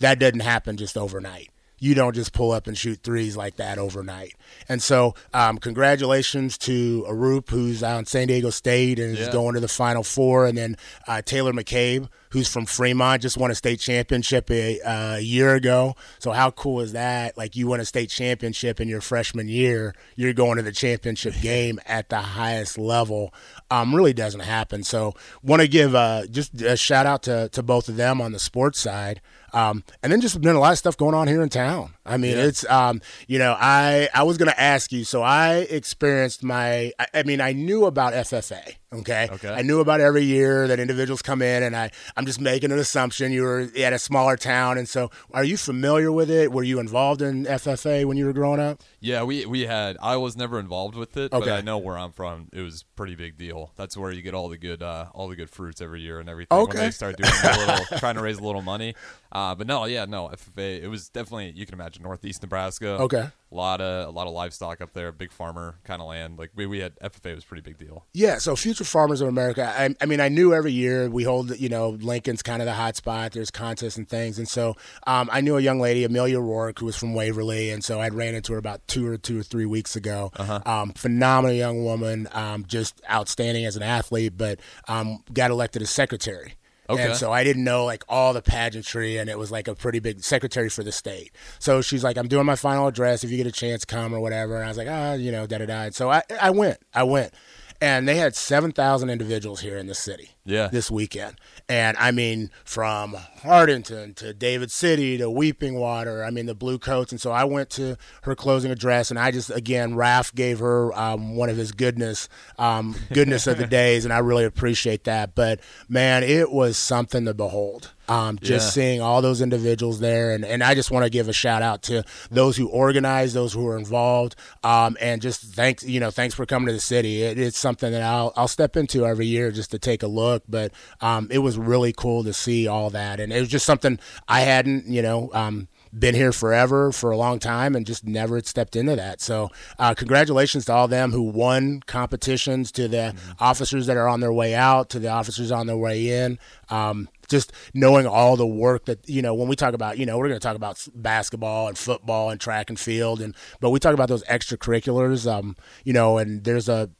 That 0.00 0.18
doesn't 0.18 0.40
happen 0.40 0.76
just 0.76 0.96
overnight. 0.96 1.49
You 1.80 1.94
don't 1.94 2.14
just 2.14 2.32
pull 2.32 2.52
up 2.52 2.66
and 2.66 2.78
shoot 2.78 3.00
threes 3.02 3.36
like 3.36 3.56
that 3.56 3.78
overnight. 3.78 4.34
And 4.68 4.82
so, 4.82 5.14
um, 5.34 5.58
congratulations 5.58 6.58
to 6.58 7.04
Arop, 7.08 7.50
who's 7.50 7.82
on 7.82 8.04
San 8.06 8.28
Diego 8.28 8.50
State 8.50 8.98
and 8.98 9.16
is 9.16 9.28
going 9.28 9.54
to 9.54 9.60
the 9.60 9.68
Final 9.68 10.02
Four, 10.04 10.46
and 10.46 10.56
then 10.56 10.76
uh, 11.08 11.22
Taylor 11.22 11.52
McCabe, 11.52 12.08
who's 12.30 12.48
from 12.52 12.66
Fremont, 12.66 13.22
just 13.22 13.36
won 13.36 13.50
a 13.50 13.54
state 13.54 13.80
championship 13.80 14.50
a, 14.50 14.80
uh, 14.82 15.16
a 15.16 15.20
year 15.20 15.54
ago. 15.54 15.96
So 16.18 16.32
how 16.32 16.50
cool 16.50 16.80
is 16.80 16.92
that? 16.92 17.36
Like 17.36 17.56
you 17.56 17.66
won 17.66 17.80
a 17.80 17.84
state 17.84 18.10
championship 18.10 18.80
in 18.80 18.88
your 18.88 19.00
freshman 19.00 19.48
year, 19.48 19.94
you're 20.16 20.32
going 20.32 20.56
to 20.56 20.62
the 20.62 20.72
championship 20.72 21.34
game 21.42 21.80
at 21.86 22.08
the 22.08 22.20
highest 22.20 22.78
level. 22.78 23.34
Um, 23.70 23.94
really 23.94 24.12
doesn't 24.12 24.40
happen. 24.40 24.82
So 24.82 25.14
want 25.42 25.62
to 25.62 25.68
give 25.68 25.94
uh, 25.94 26.26
just 26.26 26.60
a 26.60 26.76
shout 26.76 27.06
out 27.06 27.22
to 27.24 27.48
to 27.50 27.62
both 27.62 27.88
of 27.88 27.96
them 27.96 28.20
on 28.20 28.32
the 28.32 28.38
sports 28.38 28.78
side. 28.80 29.20
Um, 29.52 29.84
and 30.02 30.12
then 30.12 30.20
just 30.20 30.40
been 30.40 30.56
a 30.56 30.60
lot 30.60 30.72
of 30.72 30.78
stuff 30.78 30.96
going 30.96 31.14
on 31.14 31.28
here 31.28 31.42
in 31.42 31.48
town. 31.48 31.94
I 32.04 32.16
mean, 32.16 32.36
it's 32.38 32.68
um, 32.68 33.00
you 33.28 33.38
know, 33.38 33.56
I 33.58 34.08
I 34.14 34.22
was 34.24 34.36
gonna 34.38 34.54
ask 34.56 34.92
you. 34.92 35.04
So 35.04 35.22
I 35.22 35.66
experienced 35.70 36.42
my. 36.42 36.92
I, 36.98 37.06
I 37.14 37.22
mean, 37.24 37.40
I 37.40 37.52
knew 37.52 37.84
about 37.84 38.12
FFA. 38.14 38.74
Okay? 38.92 39.28
Okay. 39.30 39.48
I 39.48 39.62
knew 39.62 39.78
about 39.78 40.00
every 40.00 40.24
year 40.24 40.66
that 40.66 40.80
individuals 40.80 41.22
come 41.22 41.42
in, 41.42 41.62
and 41.62 41.76
I 41.76 41.90
I'm 42.16 42.26
just 42.26 42.40
making 42.40 42.72
an 42.72 42.78
assumption 42.80 43.30
you 43.30 43.42
were 43.42 43.68
at 43.78 43.92
a 43.92 43.98
smaller 44.00 44.36
town, 44.36 44.78
and 44.78 44.88
so 44.88 45.10
are 45.32 45.44
you 45.44 45.56
familiar 45.56 46.10
with 46.10 46.28
it? 46.30 46.50
Were 46.50 46.64
you 46.64 46.80
involved 46.80 47.22
in 47.22 47.44
FFA 47.44 48.04
when 48.04 48.16
you 48.16 48.26
were 48.26 48.32
growing 48.32 48.58
up? 48.58 48.82
Yeah, 48.98 49.22
we 49.22 49.46
we 49.46 49.66
had. 49.66 49.96
I 50.02 50.16
was 50.16 50.36
never 50.36 50.58
involved 50.58 50.96
with 50.96 51.16
it, 51.16 51.30
but 51.30 51.48
I 51.48 51.60
know 51.60 51.78
where 51.78 51.96
I'm 51.96 52.10
from. 52.10 52.48
It 52.52 52.62
was 52.62 52.82
pretty 52.96 53.14
big 53.14 53.38
deal. 53.38 53.70
That's 53.76 53.96
where 53.96 54.10
you 54.10 54.22
get 54.22 54.34
all 54.34 54.48
the 54.48 54.58
good 54.58 54.82
uh, 54.82 55.06
all 55.14 55.28
the 55.28 55.36
good 55.36 55.50
fruits 55.50 55.80
every 55.80 56.00
year 56.00 56.18
and 56.18 56.28
everything. 56.28 56.58
When 56.58 56.68
Okay. 56.70 56.78
they 56.78 56.90
start 56.90 57.16
doing 57.16 57.30
a 57.30 57.58
little, 57.58 57.98
trying 57.98 58.16
to 58.16 58.22
raise 58.22 58.38
a 58.38 58.42
little 58.42 58.62
money. 58.62 58.94
Uh, 59.32 59.54
but 59.54 59.66
no, 59.66 59.84
yeah, 59.84 60.04
no 60.04 60.28
FFA. 60.28 60.82
It 60.82 60.88
was 60.88 61.08
definitely 61.08 61.52
you 61.54 61.66
can 61.66 61.74
imagine 61.74 62.02
Northeast 62.02 62.42
Nebraska. 62.42 62.98
Okay. 63.00 63.28
A 63.52 63.54
lot 63.54 63.80
of 63.80 64.08
a 64.08 64.10
lot 64.10 64.26
of 64.26 64.32
livestock 64.32 64.80
up 64.80 64.92
there, 64.92 65.10
big 65.12 65.32
farmer 65.32 65.76
kind 65.84 66.00
of 66.00 66.08
land. 66.08 66.38
Like 66.38 66.50
we, 66.54 66.66
we 66.66 66.78
had 66.78 66.98
FFA 67.00 67.34
was 67.34 67.44
a 67.44 67.46
pretty 67.46 67.62
big 67.62 67.78
deal. 67.78 68.06
Yeah, 68.12 68.38
so 68.38 68.54
Future 68.54 68.84
Farmers 68.84 69.20
of 69.20 69.28
America. 69.28 69.72
I, 69.76 69.94
I 70.00 70.06
mean, 70.06 70.20
I 70.20 70.28
knew 70.28 70.54
every 70.54 70.72
year 70.72 71.08
we 71.10 71.24
hold, 71.24 71.58
you 71.58 71.68
know, 71.68 71.90
Lincoln's 71.90 72.42
kind 72.42 72.62
of 72.62 72.66
the 72.66 72.74
hot 72.74 72.96
spot. 72.96 73.32
There's 73.32 73.50
contests 73.50 73.96
and 73.96 74.08
things, 74.08 74.38
and 74.38 74.48
so 74.48 74.76
um, 75.06 75.28
I 75.32 75.40
knew 75.40 75.56
a 75.56 75.60
young 75.60 75.80
lady, 75.80 76.04
Amelia 76.04 76.38
Rourke, 76.40 76.78
who 76.78 76.86
was 76.86 76.96
from 76.96 77.12
Waverly, 77.14 77.70
and 77.70 77.82
so 77.82 78.00
I 78.00 78.08
ran 78.08 78.34
into 78.34 78.52
her 78.52 78.58
about 78.58 78.86
two 78.86 79.06
or 79.06 79.16
two 79.16 79.40
or 79.40 79.42
three 79.42 79.66
weeks 79.66 79.96
ago. 79.96 80.30
Um, 80.64 80.92
phenomenal 80.92 81.56
young 81.56 81.84
woman, 81.84 82.28
um, 82.32 82.64
just 82.66 83.00
outstanding 83.10 83.64
as 83.64 83.76
an 83.76 83.82
athlete, 83.82 84.34
but 84.36 84.60
um, 84.88 85.24
got 85.32 85.50
elected 85.50 85.82
as 85.82 85.90
secretary. 85.90 86.54
Okay. 86.90 87.04
And 87.06 87.16
so 87.16 87.32
I 87.32 87.44
didn't 87.44 87.64
know 87.64 87.84
like 87.84 88.04
all 88.08 88.32
the 88.32 88.42
pageantry, 88.42 89.16
and 89.16 89.30
it 89.30 89.38
was 89.38 89.50
like 89.50 89.68
a 89.68 89.74
pretty 89.74 90.00
big 90.00 90.22
secretary 90.22 90.68
for 90.68 90.82
the 90.82 90.92
state. 90.92 91.32
So 91.58 91.82
she's 91.82 92.02
like, 92.02 92.18
"I'm 92.18 92.28
doing 92.28 92.46
my 92.46 92.56
final 92.56 92.86
address. 92.86 93.24
If 93.24 93.30
you 93.30 93.36
get 93.36 93.46
a 93.46 93.52
chance, 93.52 93.84
come 93.84 94.14
or 94.14 94.20
whatever." 94.20 94.56
And 94.56 94.64
I 94.64 94.68
was 94.68 94.76
like, 94.76 94.88
"Ah, 94.90 95.14
you 95.14 95.30
know, 95.32 95.46
da 95.46 95.58
da 95.58 95.66
da." 95.66 95.82
And 95.82 95.94
so 95.94 96.10
I 96.10 96.22
I 96.40 96.50
went, 96.50 96.78
I 96.94 97.04
went, 97.04 97.32
and 97.80 98.06
they 98.06 98.16
had 98.16 98.34
seven 98.36 98.72
thousand 98.72 99.10
individuals 99.10 99.60
here 99.60 99.78
in 99.78 99.86
the 99.86 99.94
city. 99.94 100.30
Yeah. 100.44 100.68
This 100.68 100.90
weekend, 100.90 101.36
and 101.68 101.96
I 101.98 102.10
mean, 102.10 102.50
from 102.64 103.14
Hartington 103.42 104.14
to 104.16 104.34
David 104.34 104.70
City 104.70 105.16
to 105.18 105.30
Weeping 105.30 105.74
Water. 105.74 106.24
I 106.24 106.30
mean, 106.30 106.46
the 106.46 106.54
Blue 106.54 106.78
Coats. 106.78 107.12
And 107.12 107.20
so 107.20 107.30
I 107.30 107.44
went 107.44 107.70
to 107.70 107.96
her 108.22 108.34
closing 108.34 108.70
address, 108.70 109.10
and 109.10 109.18
I 109.18 109.30
just 109.30 109.50
again, 109.50 109.94
Raf 109.94 110.34
gave 110.34 110.58
her 110.58 110.92
um, 110.98 111.36
one 111.36 111.50
of 111.50 111.56
his 111.56 111.72
goodness, 111.72 112.28
um, 112.58 112.96
goodness 113.12 113.46
of 113.46 113.58
the 113.58 113.66
days, 113.68 114.04
and 114.04 114.12
I 114.12 114.18
really 114.18 114.44
appreciate 114.44 115.04
that. 115.04 115.34
But 115.34 115.60
man, 115.88 116.22
it 116.24 116.50
was 116.50 116.76
something 116.76 117.24
to 117.26 117.34
behold. 117.34 117.92
Um, 118.10 118.38
just 118.42 118.66
Yeah. 118.66 118.82
seeing 118.82 119.00
all 119.00 119.22
those 119.22 119.40
individuals 119.40 120.00
there, 120.00 120.32
and, 120.32 120.44
and 120.44 120.62
I 120.64 120.74
just 120.74 120.90
want 120.90 121.04
to 121.04 121.10
give 121.10 121.28
a 121.28 121.32
shout 121.32 121.62
out 121.62 121.82
to 121.84 122.02
those 122.30 122.56
who 122.56 122.68
organized, 122.68 123.34
those 123.34 123.52
who 123.52 123.62
were 123.62 123.78
involved, 123.78 124.34
um, 124.64 124.96
and 125.00 125.22
just 125.22 125.42
thanks, 125.42 125.84
you 125.84 126.00
know, 126.00 126.10
thanks 126.10 126.34
for 126.34 126.44
coming 126.44 126.66
to 126.66 126.72
the 126.72 126.80
city. 126.80 127.22
It, 127.22 127.38
it's 127.38 127.58
something 127.58 127.92
that 127.92 128.02
I'll 128.02 128.32
I'll 128.36 128.48
step 128.48 128.76
into 128.76 129.06
every 129.06 129.26
year 129.26 129.50
just 129.52 129.70
to 129.70 129.78
take 129.78 130.02
a 130.02 130.08
look. 130.08 130.42
But 130.48 130.72
um, 131.00 131.28
it 131.30 131.38
was 131.38 131.56
really 131.56 131.92
cool 131.92 132.24
to 132.24 132.32
see 132.32 132.66
all 132.66 132.90
that, 132.90 133.20
and 133.20 133.32
it 133.32 133.38
was 133.38 133.48
just 133.48 133.64
something 133.64 133.98
I 134.28 134.40
hadn't, 134.40 134.86
you 134.86 135.02
know. 135.02 135.30
Um, 135.32 135.68
been 135.92 136.14
here 136.14 136.30
forever 136.30 136.92
for 136.92 137.10
a 137.10 137.16
long 137.16 137.40
time 137.40 137.74
and 137.74 137.84
just 137.84 138.06
never 138.06 138.36
had 138.36 138.46
stepped 138.46 138.76
into 138.76 138.94
that. 138.94 139.20
So, 139.20 139.50
uh, 139.76 139.92
congratulations 139.92 140.64
to 140.66 140.72
all 140.72 140.86
them 140.86 141.10
who 141.10 141.22
won 141.22 141.80
competitions, 141.84 142.70
to 142.72 142.86
the 142.86 143.12
officers 143.40 143.86
that 143.86 143.96
are 143.96 144.06
on 144.06 144.20
their 144.20 144.32
way 144.32 144.54
out, 144.54 144.88
to 144.90 145.00
the 145.00 145.08
officers 145.08 145.50
on 145.50 145.66
their 145.66 145.76
way 145.76 146.08
in. 146.24 146.38
Um, 146.68 147.08
just 147.30 147.52
knowing 147.72 148.06
all 148.06 148.36
the 148.36 148.46
work 148.46 148.84
that 148.84 149.08
you 149.08 149.22
know 149.22 149.32
when 149.34 149.48
we 149.48 149.56
talk 149.56 149.72
about 149.72 149.96
you 149.96 150.04
know 150.04 150.18
we're 150.18 150.28
going 150.28 150.38
to 150.38 150.46
talk 150.46 150.56
about 150.56 150.86
basketball 150.94 151.68
and 151.68 151.78
football 151.78 152.28
and 152.28 152.40
track 152.40 152.68
and 152.68 152.78
field 152.78 153.20
and 153.22 153.34
but 153.60 153.70
we 153.70 153.78
talk 153.78 153.94
about 153.94 154.08
those 154.08 154.24
extracurriculars 154.24 155.30
um 155.30 155.56
you 155.84 155.92
know 155.92 156.18
and 156.18 156.44
there's 156.44 156.68
a 156.68 156.90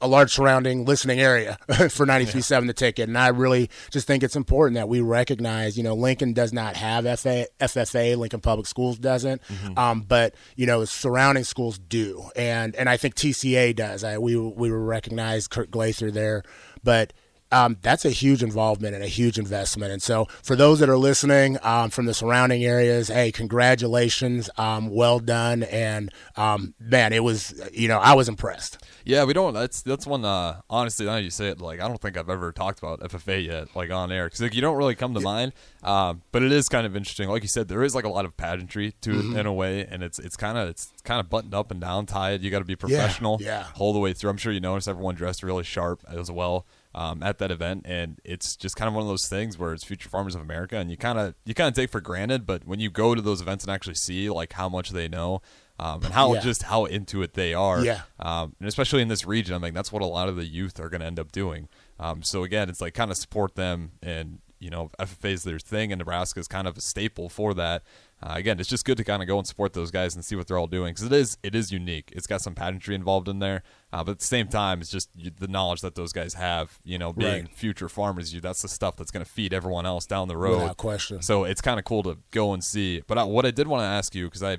a- 0.00 0.08
large 0.08 0.32
surrounding 0.32 0.86
listening 0.86 1.20
area 1.20 1.58
for 1.68 2.06
93.7 2.06 2.66
the 2.66 2.72
ticket. 2.72 3.06
And 3.08 3.18
i 3.18 3.28
really 3.28 3.68
just 3.90 4.06
think 4.06 4.22
it's 4.22 4.36
important 4.36 4.76
that 4.76 4.88
we 4.88 5.00
recognize 5.00 5.76
you 5.76 5.82
know 5.82 5.94
lincoln 5.94 6.32
does 6.32 6.52
not 6.52 6.76
have 6.76 7.04
FA, 7.20 7.46
ffa 7.60 8.16
lincoln 8.16 8.40
public 8.40 8.66
schools 8.66 8.98
doesn't. 8.98 9.42
Um, 9.76 10.00
but 10.02 10.34
you 10.56 10.66
know 10.66 10.84
surrounding 10.86 11.44
schools 11.44 11.78
do. 11.78 12.30
And 12.34 12.74
and 12.76 12.88
i 12.88 12.96
think 12.96 13.14
tca 13.14 13.76
does. 13.76 14.04
I, 14.04 14.18
we 14.18 14.36
we 14.36 14.70
recognize 14.70 15.46
kurt 15.48 15.70
glazer 15.70 16.12
there. 16.12 16.42
But 16.82 17.12
um, 17.52 17.76
that's 17.82 18.04
a 18.04 18.10
huge 18.10 18.42
involvement 18.42 18.94
and 18.94 19.04
a 19.04 19.08
huge 19.08 19.38
investment. 19.38 19.92
And 19.92 20.02
so, 20.02 20.26
for 20.42 20.56
those 20.56 20.80
that 20.80 20.88
are 20.88 20.96
listening 20.98 21.58
um, 21.62 21.90
from 21.90 22.06
the 22.06 22.14
surrounding 22.14 22.64
areas, 22.64 23.08
hey, 23.08 23.30
congratulations, 23.32 24.50
um, 24.56 24.88
well 24.90 25.18
done. 25.18 25.62
And 25.64 26.10
um, 26.36 26.74
man, 26.80 27.12
it 27.12 27.22
was, 27.22 27.60
you 27.72 27.88
know, 27.88 27.98
I 27.98 28.14
was 28.14 28.28
impressed. 28.28 28.78
Yeah, 29.04 29.24
we 29.24 29.32
don't. 29.32 29.54
That's 29.54 29.82
that's 29.82 30.06
one. 30.06 30.24
Uh, 30.24 30.60
honestly, 30.68 31.06
now 31.06 31.16
you 31.16 31.30
say 31.30 31.48
it, 31.48 31.60
like 31.60 31.80
I 31.80 31.88
don't 31.88 32.00
think 32.00 32.16
I've 32.16 32.28
ever 32.30 32.52
talked 32.52 32.78
about 32.78 33.00
FFA 33.00 33.44
yet, 33.44 33.74
like 33.74 33.90
on 33.90 34.12
air, 34.12 34.26
because 34.26 34.40
like 34.42 34.54
you 34.54 34.60
don't 34.60 34.76
really 34.76 34.94
come 34.94 35.14
to 35.14 35.20
mind. 35.20 35.52
Um, 35.82 36.22
but 36.32 36.42
it 36.42 36.52
is 36.52 36.68
kind 36.68 36.86
of 36.86 36.94
interesting. 36.96 37.28
Like 37.28 37.42
you 37.42 37.48
said, 37.48 37.68
there 37.68 37.82
is 37.82 37.94
like 37.94 38.04
a 38.04 38.08
lot 38.08 38.24
of 38.24 38.36
pageantry 38.36 38.94
to 39.02 39.18
Mm-hmm. 39.18 39.36
it 39.36 39.40
in 39.40 39.46
a 39.46 39.52
way, 39.52 39.86
and 39.90 40.02
it's 40.02 40.18
it's 40.18 40.36
kind 40.36 40.58
of 40.58 40.68
it's 40.68 40.92
kind 41.04 41.18
of 41.20 41.28
buttoned 41.30 41.54
up 41.54 41.70
and 41.70 41.80
down, 41.80 42.06
tied. 42.06 42.42
You 42.42 42.50
got 42.50 42.58
to 42.60 42.64
be 42.64 42.76
professional, 42.76 43.38
yeah. 43.40 43.64
whole 43.64 43.92
the 43.92 43.98
way 43.98 44.12
through. 44.12 44.30
I'm 44.30 44.36
sure 44.36 44.52
you 44.52 44.60
noticed 44.60 44.86
everyone 44.88 45.14
dressed 45.14 45.42
really 45.42 45.64
sharp 45.64 46.04
as 46.08 46.30
well. 46.30 46.66
Um, 47.00 47.22
at 47.22 47.38
that 47.38 47.52
event, 47.52 47.82
and 47.86 48.18
it's 48.24 48.56
just 48.56 48.74
kind 48.74 48.88
of 48.88 48.94
one 48.94 49.02
of 49.02 49.08
those 49.08 49.28
things 49.28 49.56
where 49.56 49.72
it's 49.72 49.84
Future 49.84 50.08
Farmers 50.08 50.34
of 50.34 50.40
America, 50.40 50.76
and 50.78 50.90
you 50.90 50.96
kind 50.96 51.16
of 51.16 51.34
you 51.44 51.54
kind 51.54 51.68
of 51.68 51.74
take 51.74 51.90
for 51.90 52.00
granted, 52.00 52.44
but 52.44 52.66
when 52.66 52.80
you 52.80 52.90
go 52.90 53.14
to 53.14 53.22
those 53.22 53.40
events 53.40 53.62
and 53.62 53.70
actually 53.72 53.94
see 53.94 54.28
like 54.28 54.52
how 54.54 54.68
much 54.68 54.90
they 54.90 55.06
know, 55.06 55.40
um, 55.78 56.02
and 56.02 56.12
how 56.12 56.34
Yeah. 56.34 56.40
just 56.40 56.64
how 56.64 56.86
into 56.86 57.22
it 57.22 57.34
they 57.34 57.54
are, 57.54 57.84
Yeah. 57.84 58.00
um, 58.18 58.56
and 58.58 58.66
especially 58.68 59.00
in 59.00 59.06
this 59.06 59.24
region, 59.24 59.54
I 59.54 59.58
mean, 59.58 59.74
that's 59.74 59.92
what 59.92 60.02
a 60.02 60.06
lot 60.06 60.28
of 60.28 60.34
the 60.34 60.44
youth 60.46 60.80
are 60.80 60.88
going 60.88 61.00
to 61.02 61.06
end 61.06 61.20
up 61.20 61.30
doing. 61.30 61.68
Um, 62.00 62.24
so 62.24 62.42
again, 62.42 62.68
it's 62.68 62.80
like 62.80 62.94
kind 62.94 63.12
of 63.12 63.16
support 63.16 63.54
them, 63.54 63.92
and 64.02 64.40
you 64.58 64.70
know, 64.70 64.90
FFA 64.98 65.32
is 65.32 65.44
their 65.44 65.58
thing, 65.58 65.92
and 65.92 65.98
Nebraska 65.98 66.40
is 66.40 66.48
kind 66.48 66.66
of 66.66 66.76
a 66.76 66.80
staple 66.80 67.28
for 67.28 67.54
that. 67.54 67.82
Uh, 68.20 68.32
again, 68.34 68.58
it's 68.58 68.68
just 68.68 68.84
good 68.84 68.96
to 68.96 69.04
kind 69.04 69.22
of 69.22 69.28
go 69.28 69.38
and 69.38 69.46
support 69.46 69.72
those 69.74 69.92
guys 69.92 70.16
and 70.16 70.24
see 70.24 70.34
what 70.34 70.48
they're 70.48 70.58
all 70.58 70.66
doing 70.66 70.92
because 70.92 71.04
it 71.04 71.12
is 71.12 71.38
it 71.44 71.54
is 71.54 71.70
unique. 71.70 72.12
It's 72.16 72.26
got 72.26 72.40
some 72.42 72.54
pageantry 72.54 72.94
involved 72.96 73.28
in 73.28 73.38
there, 73.38 73.62
uh, 73.92 74.02
but 74.02 74.12
at 74.12 74.18
the 74.18 74.24
same 74.26 74.48
time, 74.48 74.80
it's 74.80 74.90
just 74.90 75.08
the 75.38 75.46
knowledge 75.46 75.80
that 75.82 75.94
those 75.94 76.12
guys 76.12 76.34
have. 76.34 76.78
You 76.84 76.98
know, 76.98 77.12
being 77.12 77.44
Right. 77.44 77.54
future 77.54 77.88
farmers, 77.88 78.34
you 78.34 78.40
that's 78.40 78.62
the 78.62 78.68
stuff 78.68 78.96
that's 78.96 79.10
going 79.12 79.24
to 79.24 79.30
feed 79.30 79.52
everyone 79.52 79.86
else 79.86 80.04
down 80.06 80.26
the 80.28 80.36
road. 80.36 80.62
Without 80.62 80.76
question. 80.76 81.22
So 81.22 81.44
it's 81.44 81.60
kind 81.60 81.78
of 81.78 81.84
cool 81.84 82.02
to 82.02 82.18
go 82.32 82.52
and 82.52 82.64
see. 82.64 83.02
But 83.06 83.18
I, 83.18 83.22
what 83.24 83.46
I 83.46 83.52
did 83.52 83.68
want 83.68 83.82
to 83.82 83.86
ask 83.86 84.14
you 84.16 84.24
because 84.24 84.42
I 84.42 84.58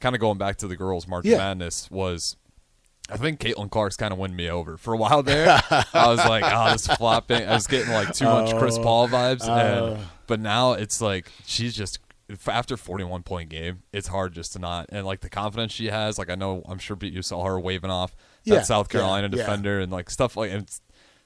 kind 0.00 0.14
of 0.14 0.20
going 0.20 0.38
back 0.38 0.56
to 0.56 0.66
the 0.66 0.76
girls' 0.76 1.06
March 1.06 1.26
Yeah. 1.26 1.36
Madness 1.38 1.90
was 1.90 2.36
I 3.10 3.18
think 3.18 3.38
Caitlin 3.40 3.70
Clark's 3.70 3.96
kind 3.96 4.12
of 4.12 4.18
won 4.18 4.34
me 4.34 4.48
over 4.48 4.78
for 4.78 4.94
a 4.94 4.96
while 4.96 5.22
there. 5.22 5.60
I 5.70 6.08
was 6.08 6.18
like, 6.18 6.42
oh, 6.46 6.72
this 6.72 6.86
flopping. 6.86 7.46
I 7.46 7.52
was 7.52 7.66
getting 7.66 7.92
like 7.92 8.14
too 8.14 8.24
much 8.24 8.56
Chris 8.56 8.78
oh. 8.78 8.82
Paul 8.82 9.08
vibes, 9.08 9.42
and, 9.42 9.98
oh. 9.98 9.98
but 10.26 10.40
now 10.40 10.72
it's 10.72 11.00
like 11.02 11.30
she's 11.44 11.74
just 11.74 11.98
after 12.46 12.76
41 12.76 13.22
point 13.22 13.50
game, 13.50 13.82
it's 13.92 14.08
hard 14.08 14.32
just 14.32 14.54
to 14.54 14.58
not 14.58 14.86
and 14.90 15.04
like 15.04 15.20
the 15.20 15.28
confidence 15.28 15.72
she 15.72 15.86
has. 15.86 16.18
Like 16.18 16.30
I 16.30 16.34
know, 16.34 16.62
I'm 16.66 16.78
sure 16.78 16.96
you 17.00 17.22
saw 17.22 17.44
her 17.44 17.60
waving 17.60 17.90
off 17.90 18.14
that 18.44 18.54
Yeah, 18.54 18.62
South 18.62 18.88
Carolina 18.88 19.28
yeah, 19.28 19.36
yeah. 19.36 19.44
defender 19.44 19.80
and 19.80 19.92
like 19.92 20.08
stuff 20.08 20.36
like 20.36 20.50
and 20.50 20.68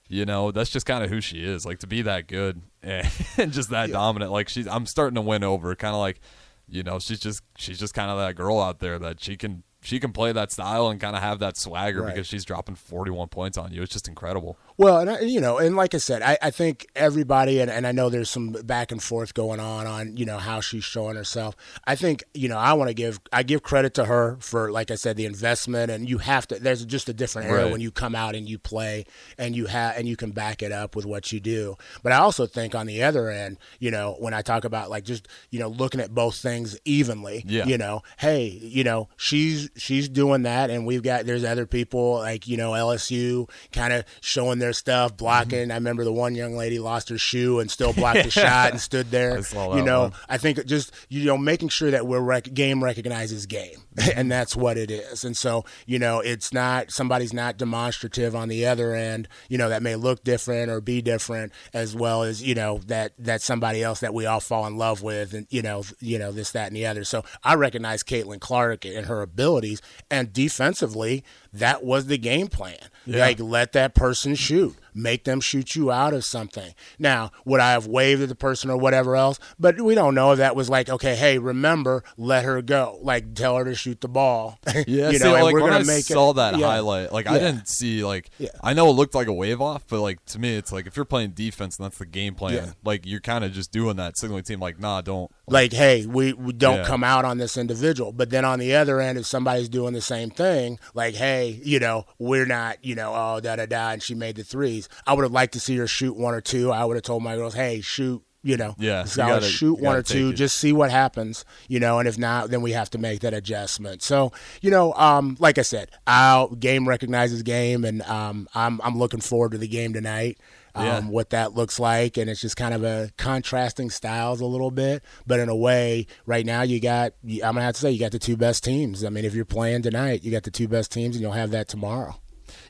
you 0.09 0.25
know 0.25 0.51
that's 0.51 0.71
just 0.71 0.87
kind 0.87 1.05
of 1.05 1.11
who 1.11 1.21
she 1.21 1.45
is. 1.45 1.65
Like 1.65 1.79
to 1.81 1.87
be 1.87 2.03
that 2.03 2.27
good 2.27 2.63
and, 2.83 3.07
just 3.53 3.71
that 3.71 3.91
dominant. 3.91 4.33
Like 4.33 4.49
she's 4.49 4.67
I'm 4.67 4.87
starting 4.87 5.15
to 5.15 5.21
win 5.21 5.45
over. 5.45 5.75
Kind 5.77 5.95
of 5.95 6.01
like 6.01 6.21
you 6.69 6.83
know 6.83 6.99
she's 6.99 7.21
just 7.21 7.43
she's 7.57 7.79
just 7.79 7.95
kind 7.95 8.11
of 8.11 8.19
that 8.19 8.35
girl 8.35 8.61
out 8.61 8.81
there 8.81 8.99
that 8.99 9.21
she 9.21 9.37
can 9.37 9.63
she 9.81 10.01
can 10.01 10.13
play 10.13 10.33
that 10.33 10.51
style 10.53 10.89
and 10.89 11.01
kind 11.01 11.15
of 11.17 11.23
have 11.23 11.39
that 11.39 11.57
swagger 11.57 12.03
Right. 12.03 12.15
because 12.15 12.27
she's 12.27 12.45
dropping 12.45 12.75
41 12.75 13.29
points 13.29 13.57
on 13.57 13.73
you. 13.73 13.83
It's 13.83 13.93
just 13.93 14.09
incredible. 14.09 14.59
Well, 14.79 14.99
and 15.01 15.11
I, 15.11 15.21
you 15.23 15.41
know, 15.41 15.59
and 15.59 15.75
like 15.75 15.93
I 15.93 15.99
said, 15.99 16.23
I, 16.23 16.39
I 16.41 16.51
think 16.53 16.87
everybody, 16.95 17.59
and, 17.59 17.69
and 17.69 17.85
I 17.85 17.91
know 17.91 18.09
there's 18.11 18.31
some 18.31 18.53
back 18.53 18.93
and 18.93 19.03
forth 19.03 19.35
going 19.35 19.59
on 19.59 19.89
on 19.89 20.17
you 20.17 20.25
know 20.25 20.39
how 20.39 20.61
she's 20.61 20.85
showing 20.85 21.17
herself. 21.17 21.57
I 21.85 21.97
think 21.97 22.23
you 22.33 22.49
know 22.49 22.57
I 22.57 22.75
want 22.75 22.87
to 22.89 22.95
give 22.95 23.19
I 23.33 23.43
give 23.43 23.65
credit 23.65 23.93
to 23.95 24.05
her 24.05 24.37
for 24.39 24.71
like 24.71 24.93
I 24.93 24.95
said 24.95 25.17
the 25.17 25.27
investment, 25.27 25.91
and 25.91 26.09
you 26.09 26.19
have 26.19 26.47
to. 26.49 26.61
There's 26.61 26.85
just 26.85 27.09
a 27.09 27.13
different 27.13 27.49
era 27.49 27.65
Right. 27.65 27.73
when 27.73 27.81
you 27.81 27.91
come 27.91 28.15
out 28.15 28.37
and 28.37 28.49
you 28.49 28.57
play, 28.57 29.05
and 29.37 29.57
you 29.57 29.67
have 29.67 29.97
and 29.97 30.07
you 30.07 30.15
can 30.15 30.31
back 30.31 30.63
it 30.63 30.71
up 30.71 30.95
with 30.95 31.05
what 31.05 31.33
you 31.33 31.41
do. 31.41 31.75
But 32.05 32.13
I 32.13 32.19
also 32.19 32.47
think 32.47 32.77
on 32.77 32.87
the 32.87 33.03
other 33.03 33.31
end, 33.31 33.59
you 33.81 33.91
know, 33.91 34.15
when 34.21 34.33
I 34.33 34.43
talk 34.43 34.65
about 34.65 34.91
like 34.91 35.03
just 35.03 35.27
you 35.51 35.59
know 35.59 35.69
looking 35.71 36.01
at 36.01 36.15
both 36.15 36.37
things 36.37 36.79
evenly, 36.85 37.43
Yeah. 37.49 37.65
you 37.65 37.79
know, 37.79 38.03
hey, 38.19 38.45
you 38.47 38.85
know, 38.85 39.09
she's 39.17 39.71
she's 39.77 40.09
doing 40.09 40.43
that, 40.43 40.71
and 40.71 40.87
we've 40.87 41.03
got 41.03 41.27
there's 41.27 41.43
other 41.43 41.67
people 41.67 42.19
like 42.19 42.47
you 42.47 42.57
know 42.57 42.71
LSU 42.73 43.51
kind 43.73 43.93
of 43.93 44.05
showing 44.21 44.61
their 44.61 44.68
stuff, 44.73 45.17
blocking. 45.17 45.59
Mm-hmm. 45.65 45.73
I 45.73 45.75
remember 45.75 46.05
the 46.05 46.13
one 46.13 46.35
young 46.35 46.57
lady 46.57 46.79
lost 46.79 47.09
her 47.09 47.19
shoe 47.19 47.59
and 47.61 47.71
still 47.71 47.93
blocked 47.95 48.25
the 48.25 48.31
shot 48.31 48.71
and 48.73 48.81
stood 48.81 49.11
there. 49.11 49.39
You 49.39 49.83
know, 49.83 50.03
one. 50.03 50.13
I 50.29 50.39
think 50.39 50.65
just 50.67 50.93
you 51.09 51.25
know 51.25 51.39
making 51.39 51.69
sure 51.71 51.91
that 51.91 52.07
we're 52.07 52.21
rec- 52.21 52.53
game 52.55 52.83
recognizes 52.83 53.47
game, 53.47 53.77
Mm-hmm. 53.99 54.19
and 54.21 54.31
that's 54.31 54.55
what 54.55 54.77
it 54.79 54.93
is. 54.93 55.25
And 55.25 55.37
so 55.37 55.65
you 55.87 55.99
know, 55.99 56.21
it's 56.21 56.53
not 56.53 56.93
somebody's 56.93 57.33
not 57.33 57.57
demonstrative 57.57 58.37
on 58.37 58.49
the 58.49 58.67
other 58.67 58.95
end. 58.95 59.27
You 59.49 59.59
know, 59.59 59.69
that 59.71 59.83
may 59.83 59.97
look 59.97 60.23
different 60.23 60.71
or 60.71 60.81
be 60.81 61.03
different, 61.03 61.53
as 61.75 61.97
well 61.97 62.23
as 62.23 62.41
you 62.43 62.55
know 62.55 62.79
that 62.87 63.13
that 63.19 63.43
somebody 63.43 63.83
else 63.83 64.01
that 64.01 64.15
we 64.15 64.25
all 64.27 64.41
fall 64.41 64.67
in 64.67 64.77
love 64.77 65.03
with, 65.03 65.35
and 65.35 65.47
you 65.51 65.63
know, 65.63 65.83
you 66.01 66.19
know 66.19 66.31
this, 66.31 66.53
that, 66.53 66.69
and 66.69 66.77
the 66.77 66.87
other. 66.87 67.03
So 67.03 67.25
I 67.43 67.55
recognize 67.55 68.03
Caitlin 68.05 68.41
Clark 68.41 68.85
and 68.85 69.07
her 69.07 69.21
abilities, 69.23 69.83
and 70.11 70.33
defensively, 70.33 71.25
that 71.53 71.85
was 71.85 72.07
the 72.07 72.19
game 72.19 72.49
plan. 72.49 72.79
Like 73.07 73.41
let 73.41 73.73
that 73.73 73.95
person 73.95 74.35
shoot. 74.35 74.75
Make 74.99 75.25
them 75.25 75.41
shoot 75.41 75.77
you 75.77 75.91
out 75.93 76.13
of 76.13 76.25
something. 76.25 76.75
Now, 76.99 77.31
would 77.45 77.61
I 77.61 77.71
have 77.73 77.87
waved 77.87 78.21
at 78.23 78.29
the 78.29 78.35
person 78.35 78.69
or 78.69 78.77
whatever 78.77 79.15
else? 79.15 79.39
But 79.59 79.81
we 79.81 79.95
don't 79.95 80.15
know 80.15 80.33
if 80.33 80.39
that 80.39 80.57
was 80.57 80.69
like, 80.69 80.89
okay, 80.89 81.15
hey, 81.15 81.39
remember, 81.39 82.03
let 82.17 82.45
her 82.45 82.61
go. 82.63 82.99
Like, 83.01 83.35
tell 83.35 83.57
her 83.57 83.65
to 83.65 83.75
shoot 83.75 84.01
the 84.01 84.09
ball. 84.09 84.59
Yeah, 84.87 85.11
you 85.11 85.19
see, 85.19 85.25
know, 85.25 85.33
like 85.33 85.53
we're 85.53 85.61
gonna 85.61 85.77
I 85.77 85.83
make 85.83 86.05
saw 86.05 86.31
it, 86.31 86.35
that 86.35 86.57
yeah. 86.59 86.67
highlight, 86.67 87.13
like 87.13 87.27
I 87.27 87.39
didn't 87.39 87.69
see 87.69 88.05
like 88.05 88.31
Yeah. 88.39 88.49
I 88.63 88.73
know 88.75 88.89
it 88.89 88.93
looked 88.93 89.15
like 89.15 89.27
a 89.27 89.33
wave 89.33 89.61
off, 89.61 89.85
but 89.89 90.01
like 90.01 90.25
to 90.27 90.39
me, 90.39 90.57
it's 90.57 90.73
like 90.73 90.87
if 90.87 90.97
you're 90.97 91.05
playing 91.05 91.31
defense 91.33 91.77
and 91.79 91.85
that's 91.85 91.99
the 91.99 92.07
game 92.07 92.35
plan, 92.35 92.55
Yeah. 92.55 92.73
like 92.85 93.05
you're 93.07 93.21
kind 93.21 93.45
of 93.45 93.53
just 93.53 93.71
doing 93.73 93.97
that, 93.97 94.17
signaling 94.19 94.45
team 94.45 94.61
like, 94.61 94.79
nah, 94.81 95.01
don't. 95.01 95.31
like, 95.47 95.73
hey, 95.73 96.07
we, 96.07 96.33
we 96.33 96.53
don't 96.53 96.79
Yeah. 96.79 96.85
come 96.87 97.03
out 97.05 97.25
on 97.25 97.39
this 97.39 97.57
individual. 97.57 98.13
But 98.13 98.31
then 98.31 98.45
on 98.45 98.59
the 98.59 98.75
other 98.75 99.01
end, 99.01 99.19
if 99.19 99.27
somebody's 99.27 99.69
doing 99.69 99.95
the 99.95 100.01
same 100.01 100.31
thing, 100.31 100.79
like, 100.95 101.15
hey, 101.15 101.61
you 101.65 101.79
know, 101.81 102.07
we're 102.19 102.47
not, 102.47 102.83
you 102.85 102.95
know, 102.95 103.13
oh, 103.15 103.41
da 103.41 103.57
da 103.57 103.67
da, 103.67 103.91
and 103.91 104.03
she 104.03 104.15
made 104.15 104.37
the 104.37 104.45
threes. 104.45 104.88
I 105.07 105.15
would 105.15 105.23
have 105.23 105.33
liked 105.33 105.53
to 105.55 105.61
see 105.61 105.77
her 105.77 105.87
shoot 105.87 106.17
one 106.17 106.35
or 106.35 106.41
two. 106.41 106.71
I 106.73 106.85
would 106.85 106.97
have 106.97 107.05
told 107.05 107.23
my 107.23 107.37
girls, 107.37 107.55
hey, 107.55 107.81
shoot. 107.81 108.23
You 108.45 108.57
know, 108.57 108.77
Yeah, 108.79 109.03
so 109.05 109.23
you 109.27 109.29
gotta- 109.33 109.47
shoot 109.47 109.81
one 109.81 109.97
or 109.97 110.03
two, 110.03 110.33
just 110.33 110.59
see 110.59 110.73
what 110.73 110.93
happens, 110.93 111.45
you 111.67 111.81
know, 111.81 111.99
and 111.99 112.07
if 112.09 112.17
not, 112.17 112.51
then 112.51 112.63
we 112.63 112.71
have 112.71 112.89
to 112.91 112.99
make 112.99 113.21
that 113.21 113.35
adjustment. 113.35 114.01
So, 114.01 114.33
you 114.63 114.71
know, 114.71 114.93
um, 114.95 115.37
like 115.41 115.59
I 115.59 115.63
said, 115.63 115.91
our 116.07 116.49
game 116.55 116.89
recognizes 116.89 117.43
game, 117.43 117.85
and 117.85 118.01
um, 118.03 118.49
I'm 118.55 118.81
I'm 118.85 118.97
looking 118.97 119.21
forward 119.21 119.51
to 119.53 119.59
the 119.59 119.67
game 119.67 119.93
tonight. 119.93 120.39
Um, 120.77 120.85
Yeah. 120.87 121.01
what 121.01 121.31
that 121.31 121.55
looks 121.55 121.81
like, 121.81 122.17
and 122.17 122.31
it's 122.31 122.41
just 122.41 122.57
kind 122.57 122.75
of 122.75 122.85
a 122.85 123.11
contrasting 123.19 123.91
styles 123.91 124.41
a 124.41 124.47
little 124.47 124.71
bit, 124.71 125.03
but 125.27 125.41
in 125.41 125.49
a 125.49 125.57
way, 125.57 126.07
right 126.25 126.47
now 126.47 126.63
you 126.63 126.79
got 126.81 127.15
I'm 127.25 127.39
gonna 127.41 127.63
have 127.63 127.75
to 127.75 127.81
say 127.81 127.91
you 127.91 127.99
got 127.99 128.13
the 128.13 128.21
two 128.21 128.37
best 128.37 128.63
teams. 128.63 129.05
I 129.05 129.09
mean, 129.11 129.25
if 129.25 129.35
you're 129.35 129.45
playing 129.45 129.83
tonight, 129.83 130.23
you 130.23 130.31
got 130.31 130.45
the 130.45 130.53
two 130.53 130.69
best 130.69 130.93
teams, 130.93 131.17
and 131.17 131.23
you'll 131.23 131.33
have 131.33 131.51
that 131.51 131.67
tomorrow. 131.69 132.21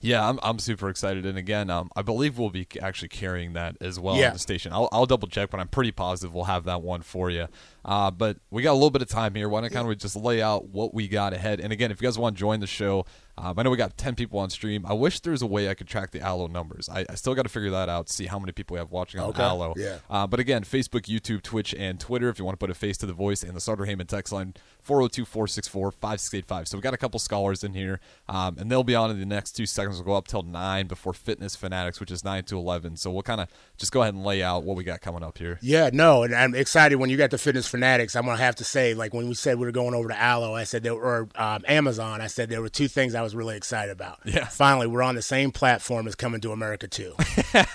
Yeah, 0.01 0.29
I'm, 0.29 0.39
I'm 0.43 0.59
super 0.59 0.89
excited, 0.89 1.25
and 1.27 1.37
again, 1.39 1.71
um, 1.71 1.91
I 1.97 2.03
believe 2.03 2.39
we'll 2.39 2.51
be 2.51 2.67
actually 2.81 3.09
carrying 3.09 3.53
that 3.55 3.77
as 3.81 3.99
well 3.99 4.17
Yeah. 4.17 4.29
on 4.29 4.33
the 4.35 4.39
station. 4.39 4.73
I'll, 4.73 4.89
I'll 4.93 5.07
double 5.07 5.29
check, 5.29 5.51
but 5.51 5.61
I'm 5.61 5.69
pretty 5.69 5.93
positive 5.93 6.35
we'll 6.35 6.45
have 6.45 6.65
that 6.65 6.83
one 6.83 7.03
for 7.03 7.31
you. 7.31 7.49
Uh, 7.85 8.11
but 8.11 8.37
we 8.51 8.63
got 8.63 8.73
a 8.73 8.75
little 8.75 8.91
bit 8.91 9.03
of 9.03 9.09
time 9.09 9.35
here. 9.35 9.49
Why 9.49 9.61
don't 9.61 9.73
kind 9.73 9.89
of 9.91 9.99
just 9.99 10.17
lay 10.17 10.43
out 10.43 10.69
what 10.69 10.93
we 10.95 11.09
got 11.09 11.33
ahead? 11.33 11.61
And 11.61 11.73
again, 11.73 11.91
if 11.91 12.01
you 12.03 12.07
guys 12.07 12.19
want 12.19 12.37
to 12.37 12.41
join 12.41 12.61
the 12.61 12.67
show, 12.67 13.07
um, 13.43 13.59
I 13.59 13.63
know 13.63 13.71
we 13.71 13.77
got 13.77 13.97
10 13.97 14.15
people 14.15 14.39
on 14.39 14.51
stream. 14.51 14.85
I 14.87 14.93
wish 14.93 15.21
there 15.21 15.33
was 15.33 15.43
a 15.43 15.47
way 15.47 15.69
I 15.69 15.75
could 15.75 15.87
track 15.89 16.11
the 16.11 16.21
Allo 16.21 16.47
numbers. 16.47 16.89
I, 16.89 17.05
I 17.09 17.15
still 17.15 17.35
got 17.35 17.43
to 17.43 17.49
figure 17.49 17.71
that 17.71 17.89
out, 17.89 18.09
see 18.09 18.27
how 18.27 18.39
many 18.39 18.53
people 18.53 18.75
we 18.75 18.79
have 18.79 18.91
watching 18.91 19.21
on 19.21 19.31
Okay, 19.31 19.43
Allo. 19.43 19.75
yeah. 19.77 19.99
Uh, 20.11 20.27
but 20.27 20.41
again, 20.41 20.63
Facebook, 20.65 21.03
YouTube, 21.03 21.43
Twitch, 21.43 21.75
and 21.75 21.99
Twitter 22.01 22.29
if 22.29 22.39
you 22.39 22.45
want 22.45 22.55
to 22.59 22.59
put 22.59 22.71
a 22.71 22.75
face 22.75 22.97
to 22.99 23.07
the 23.07 23.13
voice, 23.13 23.43
and 23.43 23.55
the 23.55 23.61
Sartor 23.61 23.85
Hamann 23.87 24.07
text 24.07 24.33
line 24.33 24.55
402 24.83 25.25
464 25.25 25.91
5685. 25.93 26.69
So 26.69 26.79
we 26.79 26.83
got 26.83 26.95
a 26.95 26.99
couple 26.99 27.19
scholars 27.21 27.63
in 27.65 27.75
here, 27.75 28.01
um, 28.29 28.57
and 28.59 28.71
they'll 28.71 28.85
be 28.85 28.95
on 28.95 29.11
in 29.11 29.19
the 29.21 29.27
next 29.27 29.53
two 29.53 29.67
seconds. 29.67 29.97
We'll 29.97 30.05
go 30.07 30.15
up 30.15 30.27
till 30.29 30.43
9 30.43 30.87
before 30.87 31.13
Fitness 31.13 31.55
Fanatics, 31.57 32.01
which 32.01 32.11
is 32.11 32.25
9 32.25 32.45
to 32.45 32.57
11. 32.59 32.97
So 32.97 33.11
we'll 33.11 33.23
kind 33.23 33.41
of 33.41 33.49
just 33.77 33.93
go 33.93 34.03
ahead 34.03 34.15
and 34.15 34.25
lay 34.25 34.43
out 34.43 34.65
what 34.65 34.77
we 34.77 34.85
got 34.85 35.01
coming 35.01 35.23
up 35.23 35.39
here. 35.39 35.59
Yeah, 35.63 35.91
no, 35.93 36.23
and 36.23 36.35
I'm 36.35 36.55
excited 36.55 36.97
when 36.97 37.11
you 37.11 37.17
got 37.17 37.31
the 37.31 37.39
fitness 37.39 37.69
fanatics. 37.69 38.17
I'm 38.17 38.25
gonna 38.25 38.39
have 38.39 38.57
to 38.57 38.65
say, 38.65 38.95
like 38.95 39.15
when 39.15 39.29
we 39.29 39.35
said 39.35 39.59
we 39.59 39.67
were 39.67 39.73
going 39.73 39.95
over 39.95 40.09
to 40.09 40.19
Allo, 40.19 40.55
I 40.55 40.65
said 40.65 40.83
there 40.83 40.95
were 40.95 41.29
um, 41.37 41.65
Amazon. 41.69 42.21
I 42.21 42.27
said 42.27 42.49
there 42.49 42.63
were 42.63 42.69
two 42.69 42.89
things 42.89 43.15
I 43.15 43.23
was 43.23 43.28
really 43.35 43.57
excited 43.57 43.93
about. 43.93 44.19
Yeah. 44.25 44.47
finally, 44.47 44.87
we're 44.87 45.03
on 45.03 45.15
the 45.15 45.23
same 45.23 45.51
platform 45.51 46.07
as 46.07 46.15
Coming 46.15 46.41
to 46.43 46.53
America 46.53 46.87
too. 46.89 47.15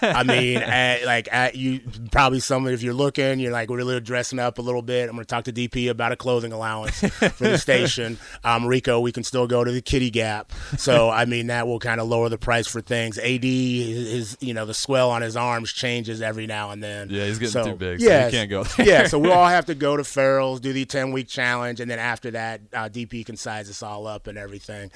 I 0.02 0.24
mean, 0.28 0.58
at, 0.58 1.06
like 1.06 1.28
at, 1.32 1.56
you 1.56 1.82
probably 2.12 2.40
some 2.40 2.68
if 2.68 2.82
you're 2.84 2.94
looking, 2.94 3.40
you're 3.40 3.52
like 3.52 3.70
we're 3.70 3.78
really 3.78 4.00
dressing 4.00 4.40
up 4.40 4.58
a 4.60 4.62
little 4.62 4.82
bit. 4.82 5.10
I'm 5.10 5.16
gonna 5.16 5.26
talk 5.26 5.46
to 5.46 5.54
DP 5.54 5.90
about 5.90 6.12
a 6.12 6.16
clothing 6.16 6.52
allowance 6.52 7.00
for 7.00 7.30
the 7.44 7.58
station. 7.70 8.18
Um, 8.44 8.66
Rico, 8.66 9.00
we 9.00 9.12
can 9.12 9.24
still 9.24 9.48
go 9.48 9.64
to 9.64 9.72
the 9.72 9.82
Kitty 9.82 10.10
Gap, 10.10 10.52
so 10.78 11.10
I 11.10 11.26
mean 11.26 11.48
that 11.48 11.68
will 11.68 11.80
kind 11.80 12.00
of 12.00 12.08
lower 12.08 12.30
the 12.30 12.38
price 12.38 12.68
for 12.68 12.82
things. 12.82 13.18
Ad, 13.18 13.44
is 13.44 14.38
you 14.40 14.54
know 14.54 14.66
the 14.66 14.74
swell 14.74 15.12
on 15.12 15.22
his 15.22 15.36
arms 15.36 15.72
changes 15.74 16.22
every 16.22 16.48
now 16.48 16.72
and 16.72 16.84
then. 16.84 17.10
Yeah, 17.10 17.26
he's 17.26 17.40
getting 17.40 17.52
So, 17.52 17.64
too 17.66 17.76
big, 17.76 18.00
so 18.02 18.26
he 18.26 18.32
can't 18.32 18.50
go 18.50 18.64
there. 18.78 18.86
yeah, 18.86 19.08
so 19.08 19.20
we'll 19.20 19.34
all 19.34 19.48
have 19.48 19.66
to 19.66 19.76
go 19.76 19.98
to 19.98 20.04
Farrell's, 20.04 20.60
do 20.60 20.74
the 20.74 20.86
10 20.86 21.12
week 21.12 21.28
challenge, 21.28 21.80
and 21.80 21.90
then 21.90 22.00
after 22.00 22.32
that, 22.32 22.62
uh, 22.74 22.90
DP 22.90 23.26
can 23.26 23.36
size 23.38 23.70
us 23.70 23.84
all 23.84 24.08
up 24.08 24.28
and 24.28 24.38
everything. 24.38 24.92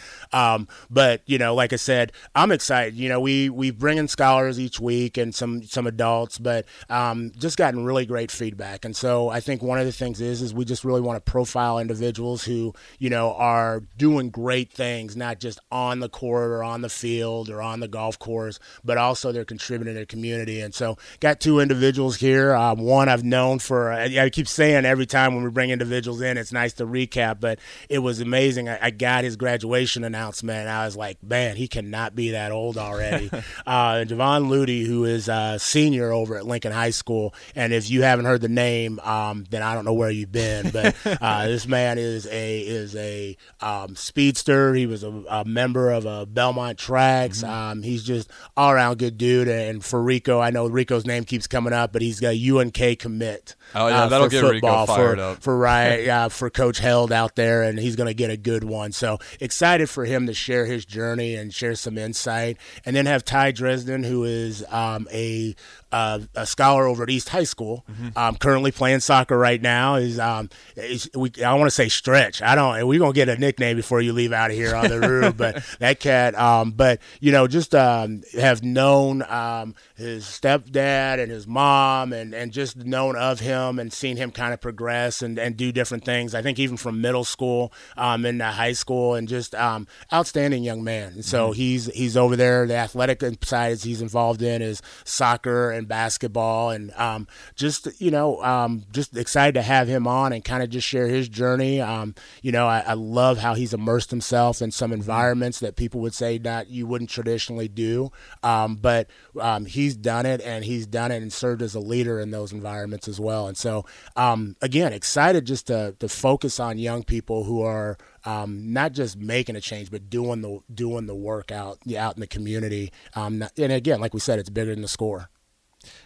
Um, 0.48 0.68
but, 0.90 1.22
you 1.26 1.38
know, 1.38 1.56
like 1.56 1.74
I 1.74 1.78
said, 1.78 2.12
I'm 2.36 2.52
excited. 2.52 2.96
You 2.96 3.10
know, 3.10 3.20
we, 3.20 3.50
we 3.50 3.72
bring 3.72 3.98
in 3.98 4.08
scholars 4.08 4.60
each 4.60 4.80
week 4.80 5.18
and 5.18 5.34
some, 5.34 5.64
some 5.64 5.88
adults, 5.88 6.38
but 6.38 6.66
um, 6.90 7.32
just 7.38 7.58
gotten 7.58 7.84
really 7.84 8.06
great 8.06 8.32
feedback. 8.32 8.86
And 8.86 8.96
so 8.96 9.30
I 9.30 9.40
think 9.40 9.62
one 9.62 9.80
of 9.80 9.86
the 9.86 9.92
things 9.92 10.22
is, 10.22 10.42
is 10.42 10.54
we 10.54 10.66
just 10.66 10.84
really 10.84 11.02
want 11.02 11.24
to 11.24 11.32
profile 11.32 11.80
individuals 11.80 12.44
who, 12.44 12.74
you 13.00 13.10
know, 13.10 13.34
are 13.34 13.82
doing 13.98 14.30
great 14.30 14.72
things, 14.72 15.16
not 15.16 15.40
just 15.40 15.60
on 15.72 16.00
the 16.00 16.10
court 16.10 16.52
or 16.52 16.64
on 16.64 16.82
the 16.82 16.90
field 16.90 17.50
or 17.50 17.62
on 17.62 17.80
the 17.80 17.88
golf 17.88 18.20
course, 18.20 18.60
but 18.84 18.98
also 18.98 19.32
they're 19.32 19.46
contributing 19.46 19.94
to 19.94 19.98
their 19.98 20.06
community. 20.06 20.62
And 20.62 20.74
so 20.74 20.98
got 21.20 21.40
two 21.40 21.60
individuals 21.60 22.18
here. 22.18 22.56
Um, 22.56 22.80
one 22.80 23.10
I've 23.10 23.24
known 23.24 23.60
for, 23.60 23.92
I 23.92 24.30
keep 24.30 24.48
saying 24.48 24.86
every 24.86 25.06
time 25.06 25.34
when 25.34 25.44
we 25.44 25.50
bring 25.50 25.70
individuals 25.70 26.22
in, 26.22 26.38
it's 26.38 26.52
nice 26.52 26.74
to 26.74 26.86
recap, 26.86 27.40
but 27.40 27.60
it 27.90 28.00
was 28.00 28.20
amazing. 28.20 28.70
I, 28.70 28.78
I 28.82 28.90
got 28.92 29.24
his 29.24 29.36
graduation 29.36 30.04
announcement 30.04 30.27
and 30.44 30.70
I 30.70 30.86
was 30.86 30.96
like, 30.96 31.22
man, 31.24 31.56
he 31.56 31.68
cannot 31.68 32.16
be 32.16 32.32
that 32.32 32.52
old 32.52 32.78
already. 32.78 33.30
uh, 33.66 34.06
Javon 34.06 34.48
Ludy, 34.48 34.86
who 34.86 35.06
is 35.06 35.28
a 35.28 35.58
senior 35.60 36.12
over 36.12 36.38
at 36.38 36.46
Lincoln 36.46 36.72
High 36.72 36.92
School. 36.92 37.34
And 37.56 37.74
if 37.74 37.90
you 37.90 38.04
haven't 38.04 38.26
heard 38.26 38.42
the 38.42 38.50
name, 38.50 39.00
um, 39.00 39.46
then 39.50 39.62
I 39.62 39.74
don't 39.74 39.86
know 39.86 39.94
where 39.94 40.10
you've 40.10 40.32
been, 40.32 40.70
but 40.72 40.96
uh, 41.22 41.48
this 41.48 41.68
man 41.68 41.98
is 41.98 42.26
a, 42.28 42.60
is 42.60 42.96
a 42.96 43.38
um, 43.62 43.96
speedster. 43.96 44.74
He 44.76 44.86
was 44.86 45.04
a, 45.04 45.24
a 45.30 45.46
member 45.46 45.92
of 45.92 46.06
a 46.06 46.26
Belmont 46.26 46.78
Tracks. 46.78 47.44
Um, 47.44 47.84
he's 47.84 48.04
just 48.04 48.30
all 48.56 48.72
around 48.72 48.98
good 49.00 49.18
dude. 49.18 49.48
And 49.48 49.84
for 49.84 50.02
Rico, 50.02 50.40
I 50.40 50.50
know 50.50 50.68
Rico's 50.68 51.06
name 51.06 51.24
keeps 51.24 51.48
coming 51.48 51.74
up, 51.74 51.94
but 51.94 52.02
he's 52.02 52.20
got 52.20 52.34
a 52.34 52.58
UNK 52.58 53.00
commit. 53.00 53.56
Oh, 53.76 53.88
yeah, 53.88 54.04
uh, 54.04 54.08
that'll 54.10 54.30
get 54.30 54.44
Rico 54.44 54.54
football, 54.54 54.88
fired 54.88 55.18
for, 55.18 55.24
up. 55.24 55.42
for 55.42 55.58
right, 55.58 56.04
yeah, 56.06 56.28
for 56.30 56.50
Coach 56.50 56.80
Held 56.80 57.12
out 57.12 57.36
there, 57.36 57.64
and 57.64 57.78
he's 57.78 57.96
going 57.96 58.08
to 58.08 58.14
get 58.14 58.30
a 58.30 58.38
good 58.38 58.64
one. 58.64 58.92
So 58.92 59.20
excited 59.40 59.90
for 59.90 60.06
him 60.06 60.17
to 60.26 60.34
share 60.34 60.66
his 60.66 60.86
journey 60.86 61.36
and 61.36 61.54
share 61.54 61.76
some 61.76 61.98
insight, 61.98 62.58
and 62.86 62.96
then 62.96 63.06
have 63.06 63.24
Ty 63.24 63.52
Dresden, 63.52 64.04
who 64.04 64.24
is 64.24 64.66
um, 64.70 65.08
a 65.12 65.56
uh, 65.92 66.20
a 66.36 66.46
scholar 66.46 66.86
over 66.86 67.04
at 67.04 67.10
East 67.10 67.30
High 67.30 67.44
School. 67.44 67.86
Mm-hmm. 67.90 68.18
Um, 68.18 68.36
currently 68.36 68.72
playing 68.72 69.00
soccer 69.00 69.38
right 69.38 69.62
now. 69.62 69.96
Is 69.96 70.20
um, 70.20 70.50
is, 70.76 71.10
we, 71.16 71.32
I 71.44 71.54
want 71.54 71.68
to 71.68 71.76
say 71.76 71.90
Stretch. 71.90 72.42
I 72.42 72.56
don't. 72.56 72.88
We're 72.88 73.00
gonna 73.00 73.14
get 73.14 73.30
a 73.30 73.38
nickname 73.38 73.78
before 73.78 74.02
you 74.02 74.14
leave 74.14 74.34
out 74.34 74.52
of 74.52 74.58
here 74.58 74.76
on 74.76 74.90
the 74.90 75.00
roof. 75.08 75.38
but 75.38 75.64
that 75.80 76.00
cat. 76.00 76.36
Um, 76.36 76.72
but 76.72 77.00
you 77.20 77.32
know, 77.32 77.48
just 77.48 77.74
um, 77.76 78.24
have 78.34 78.64
known 78.64 79.24
um, 79.24 79.76
his 79.96 80.26
stepdad 80.26 81.22
and 81.22 81.32
his 81.32 81.48
mom, 81.48 82.14
and 82.14 82.34
and 82.34 82.52
just 82.52 82.78
known 82.78 83.16
of 83.16 83.40
him 83.40 83.80
and 83.80 83.94
seen 83.94 84.18
him 84.18 84.32
kind 84.32 84.54
of 84.54 84.62
progress 84.62 85.22
and 85.22 85.40
and 85.40 85.56
do 85.56 85.72
different 85.72 86.04
things. 86.04 86.36
I 86.36 86.42
think 86.42 86.60
even 86.60 86.78
from 86.78 87.02
middle 87.02 87.24
school 87.24 87.72
um, 87.96 88.26
into 88.26 88.46
high 88.46 88.74
school, 88.74 89.16
and 89.16 89.28
just 89.28 89.56
um, 89.56 89.88
outstanding 90.12 90.64
young 90.64 90.84
man. 90.84 91.14
And 91.14 91.26
so 91.26 91.52
he's 91.52 91.86
he's 91.88 92.18
over 92.18 92.36
there. 92.36 92.66
The 92.66 92.76
athletic 92.76 93.24
side 93.44 93.68
he's 93.84 94.02
involved 94.02 94.42
in 94.42 94.62
is 94.62 94.82
soccer 95.04 95.72
and 95.78 95.88
basketball, 95.88 96.72
and 96.72 96.92
um, 96.94 97.28
just 97.56 97.88
you 98.02 98.12
know, 98.12 98.44
um, 98.44 98.84
just 98.92 99.16
excited 99.16 99.54
to 99.54 99.62
have 99.62 99.88
him 99.88 100.08
on 100.08 100.34
and 100.34 100.44
kind 100.44 100.64
of 100.64 100.70
just 100.70 100.88
share 100.88 101.08
his 101.08 101.30
journey. 101.30 101.80
Um, 101.82 102.16
you 102.42 102.52
know, 102.52 102.68
I, 102.68 102.80
I 102.80 102.94
love 102.94 103.38
how 103.38 103.54
he's 103.54 103.74
immersed 103.74 104.10
himself 104.10 104.62
in 104.62 104.72
some 104.72 104.92
environments 104.92 105.60
that 105.60 105.76
people 105.76 106.02
would 106.02 106.14
say 106.14 106.38
not 106.38 106.70
you 106.70 106.88
wouldn't 106.88 107.10
traditionally 107.10 107.68
do, 107.68 108.12
um, 108.44 108.76
but 108.76 109.10
um, 109.40 109.66
he's 109.66 109.96
done 109.96 110.26
it 110.26 110.42
and 110.42 110.66
he's 110.66 110.88
done 110.88 111.12
it 111.12 111.22
and 111.22 111.32
served 111.32 111.62
as 111.62 111.76
a 111.76 111.80
leader 111.80 112.20
in 112.20 112.32
those 112.32 112.52
environments 112.52 113.08
as 113.08 113.20
well. 113.20 113.48
And 113.48 113.58
so, 113.58 113.86
um, 114.16 114.56
again, 114.62 114.94
excited 114.94 115.46
just 115.46 115.68
to 115.68 115.96
to 116.00 116.10
focus 116.10 116.60
on 116.60 116.78
young 116.78 117.04
people 117.04 117.44
who 117.44 117.62
are 117.62 117.98
um, 118.26 118.74
not 118.74 118.92
just 118.92 119.18
making 119.18 119.56
a 119.56 119.62
change, 119.62 119.90
but 119.90 120.10
doing 120.10 120.42
the 120.42 120.60
doing 120.74 121.06
the 121.06 121.16
work 121.16 121.52
out 121.52 121.80
out 121.98 122.16
in 122.16 122.20
the 122.20 122.28
community. 122.28 122.92
Um, 123.16 123.44
and 123.58 123.72
again, 123.72 124.02
like 124.02 124.14
we 124.14 124.20
said, 124.20 124.40
it's 124.40 124.50
bigger 124.50 124.72
than 124.72 124.82
the 124.82 124.88
score. 124.88 125.30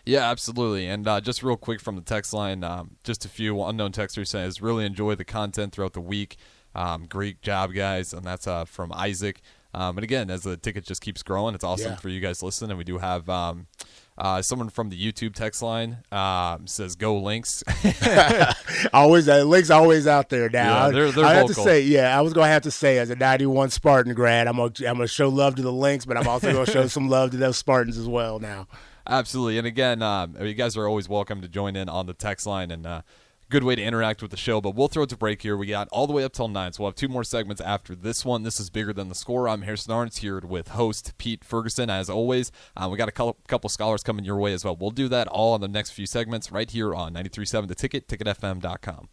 Yeah, 0.06 0.30
absolutely. 0.30 0.88
And 0.88 1.08
uh, 1.08 1.22
just 1.22 1.44
real 1.44 1.58
quick 1.58 1.80
from 1.82 1.96
the 1.96 2.02
text 2.02 2.34
line, 2.34 2.64
um, 2.64 2.92
just 3.04 3.26
a 3.26 3.30
few 3.30 3.62
unknown 3.64 3.92
texters 3.92 4.28
says 4.28 4.62
really 4.62 4.86
enjoy 4.86 5.16
the 5.16 5.26
content 5.26 5.74
throughout 5.74 5.94
the 5.94 6.02
week. 6.02 6.38
Um, 6.74 7.06
great 7.06 7.42
job, 7.42 7.74
guys, 7.74 8.14
and 8.14 8.24
that's 8.24 8.48
uh, 8.48 8.66
from 8.66 8.94
Isaac. 8.94 9.42
Um, 9.74 9.98
and 9.98 10.04
again, 10.04 10.30
as 10.30 10.44
the 10.44 10.58
ticket 10.58 10.86
just 10.86 11.02
keeps 11.02 11.24
growing, 11.24 11.56
it's 11.56 11.64
awesome 11.64 11.92
Yeah. 11.92 11.98
for 11.98 12.10
you 12.10 12.20
guys 12.20 12.40
to 12.40 12.46
listen. 12.46 12.70
And 12.70 12.78
we 12.78 12.84
do 12.84 12.98
have 12.98 13.30
um, 13.30 13.68
uh, 14.18 14.42
someone 14.42 14.70
from 14.70 14.90
the 14.90 14.98
YouTube 15.02 15.34
text 15.34 15.62
line 15.62 15.98
um, 16.12 16.68
says 16.68 16.96
"Go 16.96 17.18
Links." 17.18 17.64
always, 18.94 19.28
uh, 19.30 19.44
link's 19.44 19.70
always 19.70 20.08
out 20.08 20.30
there 20.30 20.50
now. 20.50 20.86
Yeah, 20.88 20.92
they're- 20.92 21.12
they're 21.12 21.26
I 21.26 21.34
have 21.36 21.48
to 21.48 21.54
say, 21.54 21.82
yeah, 21.82 22.18
I 22.18 22.22
was 22.22 22.34
gonna 22.34 22.48
have 22.48 22.64
to 22.64 22.72
say, 22.72 22.98
as 22.98 23.10
a 23.10 23.16
'91 23.16 23.70
Spartan 23.70 24.14
grad, 24.14 24.48
I'm 24.48 24.58
gonna 24.58 24.72
I'm 24.80 24.96
gonna 24.96 25.08
show 25.08 25.30
love 25.30 25.56
to 25.56 25.62
the 25.62 25.72
links, 25.74 26.06
but 26.06 26.18
I'm 26.18 26.28
also 26.28 26.52
gonna 26.52 26.66
show 26.66 26.88
some 26.88 27.08
love 27.10 27.32
to 27.32 27.38
those 27.38 27.58
Spartans 27.58 27.98
as 27.98 28.08
well. 28.08 28.40
Now, 28.40 28.68
Absolutely. 29.08 29.58
And 29.58 29.68
again, 29.68 30.02
um, 30.02 30.36
you 30.40 30.54
guys 30.54 30.78
are 30.78 30.88
always 30.88 31.10
welcome 31.10 31.42
to 31.42 31.48
join 31.48 31.76
in 31.76 31.90
on 31.90 32.06
the 32.06 32.14
text 32.14 32.46
line 32.46 32.72
and 32.72 32.86
uh, 32.86 33.02
good 33.50 33.64
way 33.64 33.76
to 33.76 33.82
interact 33.82 34.22
with 34.22 34.32
the 34.32 34.38
show. 34.38 34.62
But 34.62 34.76
we'll 34.76 34.88
throw 34.88 35.04
it 35.04 35.10
to 35.10 35.18
break 35.18 35.42
here. 35.42 35.58
We 35.58 35.68
got 35.68 35.88
all 35.92 36.08
the 36.08 36.14
way 36.14 36.24
up 36.24 36.34
till 36.34 36.48
9, 36.48 36.74
so 36.74 36.84
we'll 36.84 36.92
have 36.92 36.96
two 36.96 37.08
more 37.08 37.24
segments 37.24 37.62
after 37.62 37.96
this 37.96 38.24
one. 38.24 38.44
This 38.44 38.60
is 38.60 38.70
Bigger 38.70 38.94
Than 38.94 39.10
the 39.10 39.16
Score. 39.16 39.48
I'm 39.48 39.64
Harrison 39.64 39.94
Arns 39.94 40.20
here 40.20 40.40
with 40.40 40.70
host 40.70 41.14
Pete 41.18 41.44
Ferguson. 41.44 41.90
As 41.90 42.10
always, 42.10 42.52
um, 42.78 42.92
we 42.92 42.98
got 42.98 43.10
a 43.10 43.12
couple, 43.12 43.38
couple 43.48 43.70
scholars 43.70 44.04
coming 44.04 44.26
your 44.26 44.38
way 44.38 44.54
as 44.54 44.64
well. 44.64 44.76
We'll 44.76 44.92
do 44.92 45.08
that 45.10 45.28
all 45.28 45.54
in 45.56 45.62
the 45.62 45.68
next 45.68 45.92
few 45.92 46.06
segments 46.06 46.52
right 46.52 46.70
here 46.70 46.96
on 46.96 47.14
93.7 47.14 47.68
The 47.68 47.76
Ticket, 47.76 48.08
ticketfm.com. 48.08 49.10